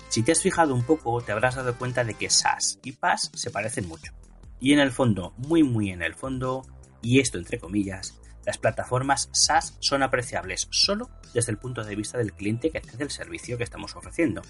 Si 0.09 0.23
te 0.25 0.33
has 0.33 0.43
fijado 0.43 0.75
un 0.75 0.83
poco, 0.83 1.21
te 1.23 1.31
habrás 1.31 1.55
dado 1.55 1.77
cuenta 1.77 2.03
de 2.03 2.15
que 2.15 2.31
SaaS 2.31 2.81
y 2.83 2.93
PaaS 2.93 3.31
se 3.35 3.51
parecen 3.51 3.87
mucho. 3.87 4.13
Y 4.59 4.73
en 4.73 4.81
el 4.81 4.91
fondo, 4.91 5.35
muy 5.37 5.63
muy 5.63 5.91
en 5.91 6.03
el 6.03 6.15
fondo, 6.15 6.67
y 7.01 7.21
esto 7.21 7.39
entre 7.39 7.61
comillas, 7.61 8.21
las 8.45 8.59
plataformas 8.59 9.29
SaaS 9.33 9.77
son 9.79 10.03
apreciables 10.03 10.67
solo 10.71 11.11
desde 11.33 11.53
el 11.53 11.59
punto 11.59 11.85
de 11.85 11.95
vista 11.95 12.19
del 12.19 12.33
cliente 12.33 12.71
que 12.71 12.79
accede 12.79 13.05
al 13.05 13.11
servicio 13.11 13.57
que 13.57 13.65
estamos 13.65 13.95
ofreciendo. 13.95 14.43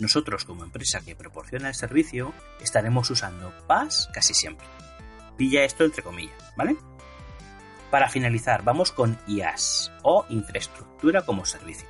Nosotros 0.00 0.44
como 0.44 0.64
empresa 0.64 1.00
que 1.00 1.14
proporciona 1.14 1.68
el 1.68 1.74
servicio 1.74 2.34
estaremos 2.60 3.08
usando 3.08 3.52
PaaS 3.68 4.08
casi 4.12 4.34
siempre. 4.34 4.66
Pilla 5.36 5.64
esto 5.64 5.84
entre 5.84 6.02
comillas, 6.02 6.52
¿vale? 6.56 6.76
Para 7.90 8.08
finalizar, 8.08 8.64
vamos 8.64 8.90
con 8.90 9.18
IaaS 9.26 9.92
o 10.02 10.24
infraestructura 10.28 11.22
como 11.22 11.44
servicio. 11.44 11.88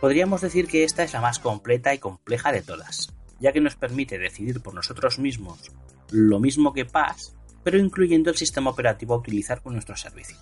Podríamos 0.00 0.40
decir 0.40 0.66
que 0.66 0.84
esta 0.84 1.02
es 1.02 1.12
la 1.12 1.20
más 1.20 1.38
completa 1.38 1.94
y 1.94 1.98
compleja 1.98 2.52
de 2.52 2.62
todas, 2.62 3.14
ya 3.38 3.52
que 3.52 3.60
nos 3.60 3.76
permite 3.76 4.18
decidir 4.18 4.60
por 4.62 4.74
nosotros 4.74 5.18
mismos 5.18 5.70
lo 6.10 6.40
mismo 6.40 6.72
que 6.72 6.84
PaaS, 6.84 7.36
pero 7.62 7.78
incluyendo 7.78 8.30
el 8.30 8.36
sistema 8.36 8.70
operativo 8.70 9.14
a 9.14 9.18
utilizar 9.18 9.62
con 9.62 9.74
nuestro 9.74 9.96
servicio. 9.96 10.36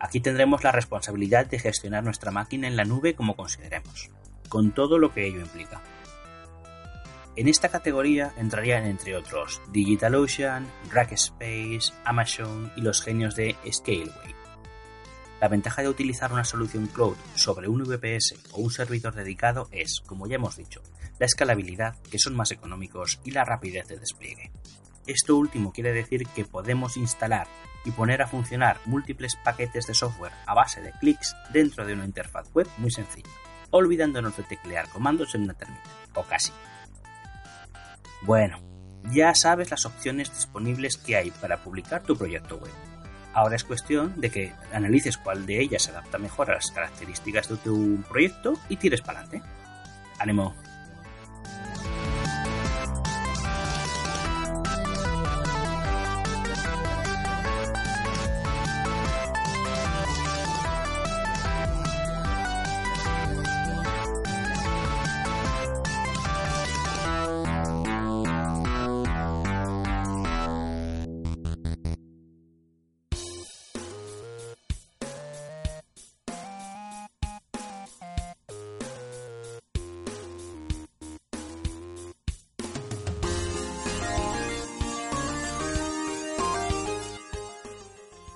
Aquí 0.00 0.20
tendremos 0.20 0.62
la 0.62 0.72
responsabilidad 0.72 1.46
de 1.46 1.58
gestionar 1.58 2.04
nuestra 2.04 2.30
máquina 2.30 2.68
en 2.68 2.76
la 2.76 2.84
nube 2.84 3.14
como 3.14 3.34
consideremos, 3.34 4.10
con 4.48 4.72
todo 4.72 4.98
lo 4.98 5.12
que 5.12 5.26
ello 5.26 5.40
implica. 5.40 5.82
En 7.38 7.46
esta 7.46 7.68
categoría 7.68 8.32
entrarían 8.36 8.84
entre 8.84 9.14
otros 9.14 9.62
DigitalOcean, 9.70 10.66
Rackspace, 10.90 11.92
Amazon 12.04 12.72
y 12.74 12.80
los 12.80 13.00
genios 13.00 13.36
de 13.36 13.54
Scaleway. 13.70 14.34
La 15.40 15.46
ventaja 15.46 15.82
de 15.82 15.88
utilizar 15.88 16.32
una 16.32 16.42
solución 16.42 16.88
cloud 16.88 17.14
sobre 17.36 17.68
un 17.68 17.84
VPS 17.84 18.34
o 18.50 18.62
un 18.62 18.72
servidor 18.72 19.14
dedicado 19.14 19.68
es, 19.70 20.00
como 20.04 20.26
ya 20.26 20.34
hemos 20.34 20.56
dicho, 20.56 20.82
la 21.20 21.26
escalabilidad, 21.26 21.94
que 22.10 22.18
son 22.18 22.34
más 22.34 22.50
económicos, 22.50 23.20
y 23.22 23.30
la 23.30 23.44
rapidez 23.44 23.86
de 23.86 24.00
despliegue. 24.00 24.50
Esto 25.06 25.36
último 25.36 25.72
quiere 25.72 25.92
decir 25.92 26.26
que 26.34 26.44
podemos 26.44 26.96
instalar 26.96 27.46
y 27.84 27.92
poner 27.92 28.20
a 28.20 28.26
funcionar 28.26 28.80
múltiples 28.84 29.36
paquetes 29.44 29.86
de 29.86 29.94
software 29.94 30.32
a 30.44 30.54
base 30.54 30.80
de 30.80 30.90
clics 30.98 31.36
dentro 31.52 31.86
de 31.86 31.92
una 31.92 32.04
interfaz 32.04 32.52
web 32.52 32.66
muy 32.78 32.90
sencilla, 32.90 33.30
olvidándonos 33.70 34.36
de 34.36 34.42
teclear 34.42 34.88
comandos 34.88 35.36
en 35.36 35.42
una 35.42 35.54
terminal, 35.54 35.84
o 36.16 36.24
casi. 36.24 36.50
Bueno, 38.22 38.60
ya 39.12 39.34
sabes 39.34 39.70
las 39.70 39.86
opciones 39.86 40.32
disponibles 40.32 40.96
que 40.96 41.16
hay 41.16 41.30
para 41.30 41.58
publicar 41.58 42.02
tu 42.02 42.16
proyecto 42.16 42.56
web. 42.56 42.72
Ahora 43.32 43.56
es 43.56 43.64
cuestión 43.64 44.20
de 44.20 44.30
que 44.30 44.52
analices 44.72 45.16
cuál 45.16 45.46
de 45.46 45.60
ellas 45.60 45.82
se 45.82 45.90
adapta 45.90 46.18
mejor 46.18 46.50
a 46.50 46.54
las 46.54 46.70
características 46.70 47.48
de 47.48 47.56
tu 47.58 48.02
proyecto 48.08 48.54
y 48.68 48.76
tires 48.76 49.00
para 49.00 49.20
adelante. 49.20 49.48
¡Ánimo! 50.18 50.54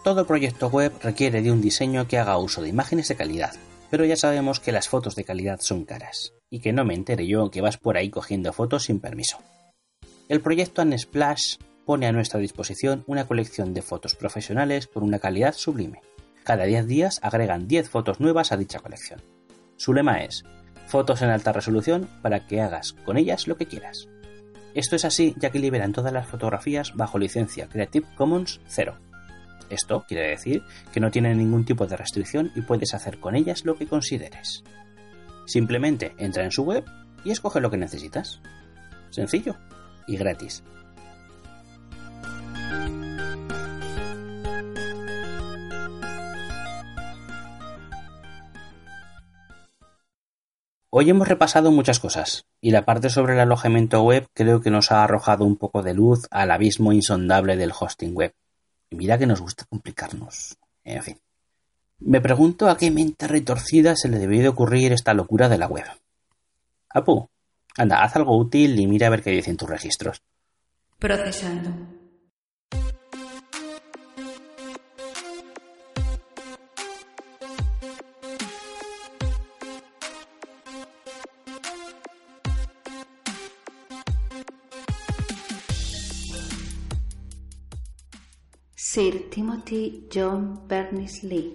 Todo 0.03 0.27
proyecto 0.27 0.67
web 0.67 0.93
requiere 1.01 1.43
de 1.43 1.53
un 1.53 1.61
diseño 1.61 2.09
que 2.09 2.19
haga 2.19 2.37
uso 2.37 2.61
de 2.61 2.69
imágenes 2.69 3.07
de 3.07 3.15
calidad, 3.15 3.55
pero 3.89 4.05
ya 4.05 4.17
sabemos 4.17 4.59
que 4.59 4.73
las 4.73 4.89
fotos 4.89 5.15
de 5.15 5.23
calidad 5.23 5.61
son 5.61 5.85
caras, 5.85 6.33
y 6.51 6.59
que 6.59 6.73
no 6.73 6.85
me 6.85 6.95
entere 6.95 7.29
yo 7.29 7.53
que 7.53 7.61
vas 7.61 7.77
por 7.77 7.97
ahí 7.97 8.11
cogiendo 8.11 8.53
fotos 8.53 8.85
sin 8.85 8.99
permiso. 8.99 9.39
El 10.29 10.41
proyecto 10.41 10.83
Unsplash 10.83 11.59
pone 11.87 12.09
a 12.09 12.13
nuestra 12.13 12.41
disposición 12.41 13.05
una 13.07 13.29
colección 13.29 13.75
de 13.75 13.83
fotos 13.83 14.17
profesionales 14.17 14.89
con 14.89 15.05
una 15.05 15.21
calidad 15.21 15.55
sublime. 15.55 16.01
Cada 16.43 16.65
10 16.65 16.89
días 16.89 17.21
agregan 17.23 17.69
10 17.69 17.89
fotos 17.89 18.19
nuevas 18.19 18.51
a 18.51 18.57
dicha 18.57 18.81
colección. 18.81 19.23
Su 19.77 19.95
lema 19.95 20.25
es, 20.25 20.45
fotos 20.89 21.23
en 21.23 21.31
alta 21.31 21.53
resolución 21.53 22.09
para 22.23 22.49
que 22.49 22.61
hagas 22.61 22.95
con 23.05 23.19
ellas 23.19 23.47
lo 23.47 23.57
que 23.57 23.67
quieras. 23.67 24.09
Esto 24.75 24.97
es 24.97 25.05
así 25.05 25.37
ya 25.39 25.51
que 25.51 25.61
liberan 25.61 25.93
todas 25.93 26.13
las 26.13 26.27
fotografías 26.27 26.93
bajo 26.97 27.19
licencia 27.21 27.69
Creative 27.69 28.07
Commons 28.17 28.61
0. 28.67 28.97
Esto 29.71 30.05
quiere 30.07 30.29
decir 30.29 30.63
que 30.93 31.01
no 31.01 31.11
tienen 31.11 31.39
ningún 31.39 31.65
tipo 31.65 31.87
de 31.87 31.97
restricción 31.97 32.53
y 32.55 32.63
puedes 32.63 32.95
hacer 32.95 33.19
con 33.19 33.37
ellas 33.37 33.65
lo 33.65 33.77
que 33.77 33.87
consideres. 33.87 34.65
Simplemente 35.47 36.15
entra 36.19 36.45
en 36.45 36.53
su 36.53 36.63
web 36.63 36.85
y 37.25 37.31
escoge 37.31 37.61
lo 37.61 37.71
que 37.71 37.77
necesitas. 37.77 38.41
Sencillo 39.11 39.57
y 40.07 40.17
gratis. 40.17 40.63
Hoy 50.95 51.09
hemos 51.09 51.27
repasado 51.27 51.71
muchas 51.71 51.99
cosas, 52.01 52.45
y 52.61 52.71
la 52.71 52.85
parte 52.85 53.09
sobre 53.09 53.33
el 53.33 53.41
alojamiento 53.41 54.03
web 54.03 54.27
creo 54.35 54.61
que 54.61 54.71
nos 54.71 54.93
ha 54.93 55.03
arrojado 55.03 55.47
un 55.47 55.57
poco 55.57 55.83
de 55.83 55.95
luz 55.95 56.29
al 56.31 56.51
abismo 56.51 56.93
insondable 56.93 57.57
del 57.57 57.73
hosting 57.73 58.15
web. 58.15 58.35
Y 58.93 58.95
mira 58.95 59.17
que 59.17 59.27
nos 59.27 59.41
gusta 59.41 59.65
complicarnos. 59.65 60.59
En 60.85 61.03
fin. 61.03 61.19
Me 62.01 62.21
pregunto 62.21 62.69
a 62.69 62.77
qué 62.77 62.91
mente 62.91 63.27
retorcida 63.27 63.97
se 63.97 64.11
le 64.11 64.19
debió 64.19 64.43
de 64.43 64.49
ocurrir 64.49 64.93
esta 64.93 65.15
locura 65.15 65.49
de 65.49 65.57
la 65.57 65.67
web. 65.67 65.87
Apu, 66.91 67.31
anda, 67.79 68.03
haz 68.03 68.17
algo 68.17 68.37
útil 68.37 68.79
y 68.79 68.87
mira 68.87 69.07
a 69.07 69.11
ver 69.11 69.23
qué 69.23 69.31
dicen 69.31 69.57
tus 69.57 69.71
registros. 69.71 70.21
Procesando. 70.99 72.02
Sir 88.95 89.15
Timothy 89.31 90.07
John 90.13 90.69
Berners-Lee, 90.69 91.55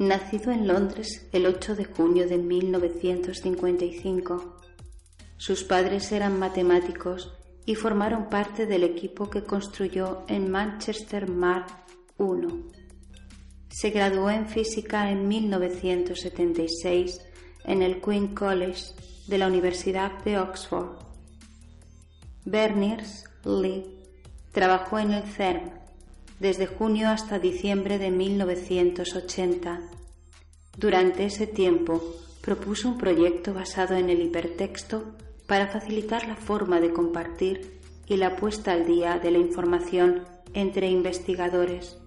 nacido 0.00 0.50
en 0.50 0.66
Londres 0.66 1.28
el 1.30 1.46
8 1.46 1.76
de 1.76 1.84
junio 1.84 2.28
de 2.28 2.36
1955. 2.36 4.56
Sus 5.36 5.62
padres 5.62 6.10
eran 6.10 6.40
matemáticos 6.40 7.32
y 7.64 7.76
formaron 7.76 8.28
parte 8.28 8.66
del 8.66 8.82
equipo 8.82 9.30
que 9.30 9.44
construyó 9.44 10.24
en 10.26 10.50
Manchester 10.50 11.30
Mark 11.30 11.68
I. 12.18 12.64
Se 13.68 13.90
graduó 13.90 14.28
en 14.28 14.48
física 14.48 15.12
en 15.12 15.28
1976 15.28 17.20
en 17.66 17.82
el 17.82 18.00
Queen 18.00 18.34
College 18.34 18.82
de 19.28 19.38
la 19.38 19.46
Universidad 19.46 20.24
de 20.24 20.40
Oxford. 20.40 20.98
Berners-Lee 22.44 23.84
trabajó 24.50 24.98
en 24.98 25.12
el 25.12 25.22
CERN 25.22 25.75
desde 26.40 26.66
junio 26.66 27.08
hasta 27.08 27.38
diciembre 27.38 27.98
de 27.98 28.10
1980. 28.10 29.80
Durante 30.76 31.24
ese 31.24 31.46
tiempo 31.46 32.02
propuso 32.42 32.88
un 32.88 32.98
proyecto 32.98 33.54
basado 33.54 33.96
en 33.96 34.10
el 34.10 34.20
hipertexto 34.20 35.04
para 35.46 35.68
facilitar 35.68 36.26
la 36.28 36.36
forma 36.36 36.80
de 36.80 36.92
compartir 36.92 37.80
y 38.06 38.16
la 38.16 38.36
puesta 38.36 38.72
al 38.72 38.86
día 38.86 39.18
de 39.18 39.30
la 39.30 39.38
información 39.38 40.24
entre 40.54 40.88
investigadores. 40.88 41.98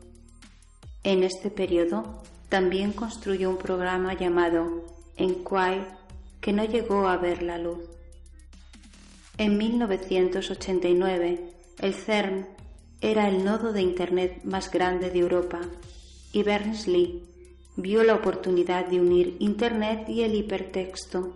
En 1.04 1.24
este 1.24 1.50
periodo 1.50 2.22
también 2.50 2.94
construyó 2.94 3.50
un 3.50 3.58
programa 3.58 4.14
llamado 4.14 4.86
Enquire 5.18 5.88
que 6.42 6.54
no 6.54 6.64
llegó 6.66 7.08
a 7.08 7.18
ver 7.18 7.44
la 7.44 7.58
luz. 7.58 7.80
En 9.38 9.58
1989, 9.58 11.52
el 11.80 11.94
CERN 11.94 12.48
era 13.02 13.30
el 13.30 13.46
nodo 13.46 13.72
de 13.72 13.82
Internet 13.82 14.42
más 14.44 14.70
grande 14.70 15.10
de 15.10 15.20
Europa 15.20 15.62
y 16.34 16.44
Berners-Lee 16.44 17.24
vio 17.78 18.04
la 18.04 18.16
oportunidad 18.16 18.88
de 18.88 19.00
unir 19.00 19.38
Internet 19.40 20.10
y 20.10 20.24
el 20.24 20.36
hipertexto. 20.36 21.34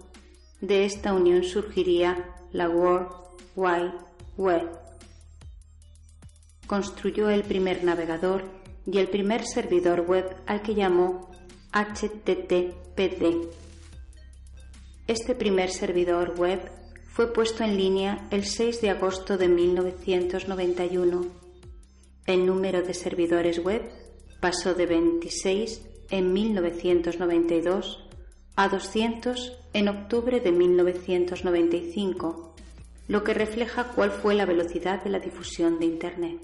De 0.60 0.84
esta 0.84 1.14
unión 1.14 1.44
surgiría 1.44 2.36
la 2.52 2.70
World 2.70 3.08
Wide 3.56 3.94
Web. 4.38 4.70
Construyó 6.68 7.30
el 7.30 7.44
primer 7.44 7.84
navegador 7.84 8.44
y 8.86 8.98
el 8.98 9.08
primer 9.08 9.46
servidor 9.46 10.02
web 10.02 10.36
al 10.46 10.62
que 10.62 10.76
llamó 10.76 11.32
HTTPD. 11.72 13.48
Este 15.08 15.34
primer 15.36 15.70
servidor 15.70 16.38
web 16.38 16.60
fue 17.06 17.32
puesto 17.32 17.64
en 17.64 17.78
línea 17.78 18.28
el 18.32 18.44
6 18.44 18.82
de 18.82 18.90
agosto 18.90 19.38
de 19.38 19.48
1991 19.48 21.43
el 22.26 22.46
número 22.46 22.82
de 22.82 22.94
servidores 22.94 23.60
web 23.60 23.82
pasó 24.40 24.74
de 24.74 24.86
26 24.86 25.82
en 26.10 26.34
1992 26.34 28.08
a 28.56 28.70
200 28.70 29.54
en 29.74 29.90
octubre 29.90 30.40
de 30.40 30.52
1995, 30.52 32.56
lo 33.08 33.24
que 33.24 33.34
refleja 33.34 33.86
cuál 33.96 34.12
fue 34.12 34.36
la 34.36 34.46
velocidad 34.46 35.04
de 35.04 35.10
la 35.10 35.20
difusión 35.20 35.80
de 35.80 35.86
Internet. 35.86 36.40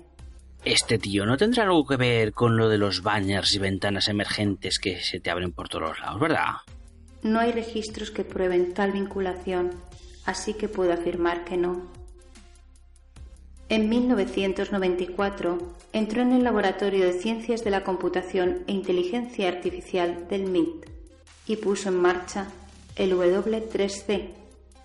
Este 0.65 0.97
tío 0.97 1.25
no 1.25 1.37
tendrá 1.37 1.63
algo 1.63 1.85
que 1.85 1.95
ver 1.95 2.33
con 2.33 2.57
lo 2.57 2.67
de 2.67 2.77
los 2.77 3.01
banners 3.01 3.53
y 3.55 3.59
ventanas 3.59 4.09
emergentes 4.09 4.79
que 4.79 4.99
se 4.99 5.19
te 5.19 5.29
abren 5.29 5.53
por 5.53 5.69
todos 5.69 5.99
lados, 5.99 6.19
¿verdad? 6.19 6.55
No 7.21 7.39
hay 7.39 7.51
registros 7.51 8.11
que 8.11 8.25
prueben 8.25 8.73
tal 8.73 8.91
vinculación, 8.91 9.71
así 10.25 10.53
que 10.53 10.67
puedo 10.67 10.91
afirmar 10.91 11.45
que 11.45 11.57
no. 11.57 11.98
En 13.69 13.87
1994 13.87 15.59
entró 15.93 16.23
en 16.23 16.31
el 16.31 16.43
Laboratorio 16.43 17.05
de 17.05 17.13
Ciencias 17.13 17.63
de 17.63 17.69
la 17.69 17.83
Computación 17.83 18.63
e 18.65 18.71
Inteligencia 18.71 19.47
Artificial 19.47 20.27
del 20.27 20.45
MIT 20.45 20.89
y 21.45 21.55
puso 21.57 21.89
en 21.89 22.01
marcha 22.01 22.47
el 22.95 23.13
W3C 23.13 24.29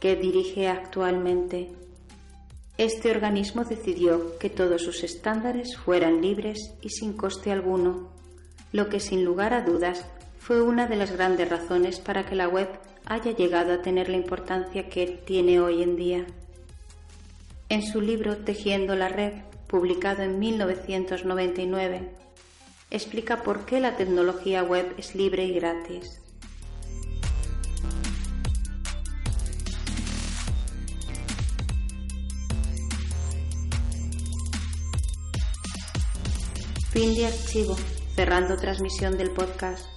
que 0.00 0.16
dirige 0.16 0.68
actualmente. 0.68 1.70
Este 2.76 3.10
organismo 3.10 3.64
decidió 3.64 4.38
que 4.38 4.50
todos 4.50 4.82
sus 4.82 5.02
estándares 5.02 5.78
fueran 5.78 6.20
libres 6.20 6.74
y 6.82 6.90
sin 6.90 7.14
coste 7.14 7.52
alguno, 7.52 8.10
lo 8.70 8.90
que 8.90 9.00
sin 9.00 9.24
lugar 9.24 9.54
a 9.54 9.62
dudas 9.62 10.04
fue 10.38 10.60
una 10.60 10.86
de 10.86 10.96
las 10.96 11.10
grandes 11.10 11.48
razones 11.48 12.00
para 12.00 12.26
que 12.26 12.34
la 12.34 12.48
web 12.48 12.68
haya 13.06 13.30
llegado 13.30 13.72
a 13.72 13.80
tener 13.80 14.10
la 14.10 14.18
importancia 14.18 14.90
que 14.90 15.06
tiene 15.06 15.58
hoy 15.58 15.82
en 15.82 15.96
día. 15.96 16.26
En 17.70 17.82
su 17.82 18.00
libro 18.02 18.36
Tejiendo 18.36 18.94
la 18.94 19.08
Red, 19.08 19.32
publicado 19.66 20.22
en 20.22 20.38
1999, 20.38 22.10
explica 22.90 23.42
por 23.42 23.64
qué 23.64 23.80
la 23.80 23.96
tecnología 23.96 24.62
web 24.62 24.94
es 24.98 25.14
libre 25.14 25.44
y 25.44 25.54
gratis. 25.54 26.20
Fin 36.90 37.14
de 37.16 37.26
archivo, 37.26 37.76
cerrando 38.14 38.56
transmisión 38.56 39.16
del 39.16 39.30
podcast. 39.30 39.93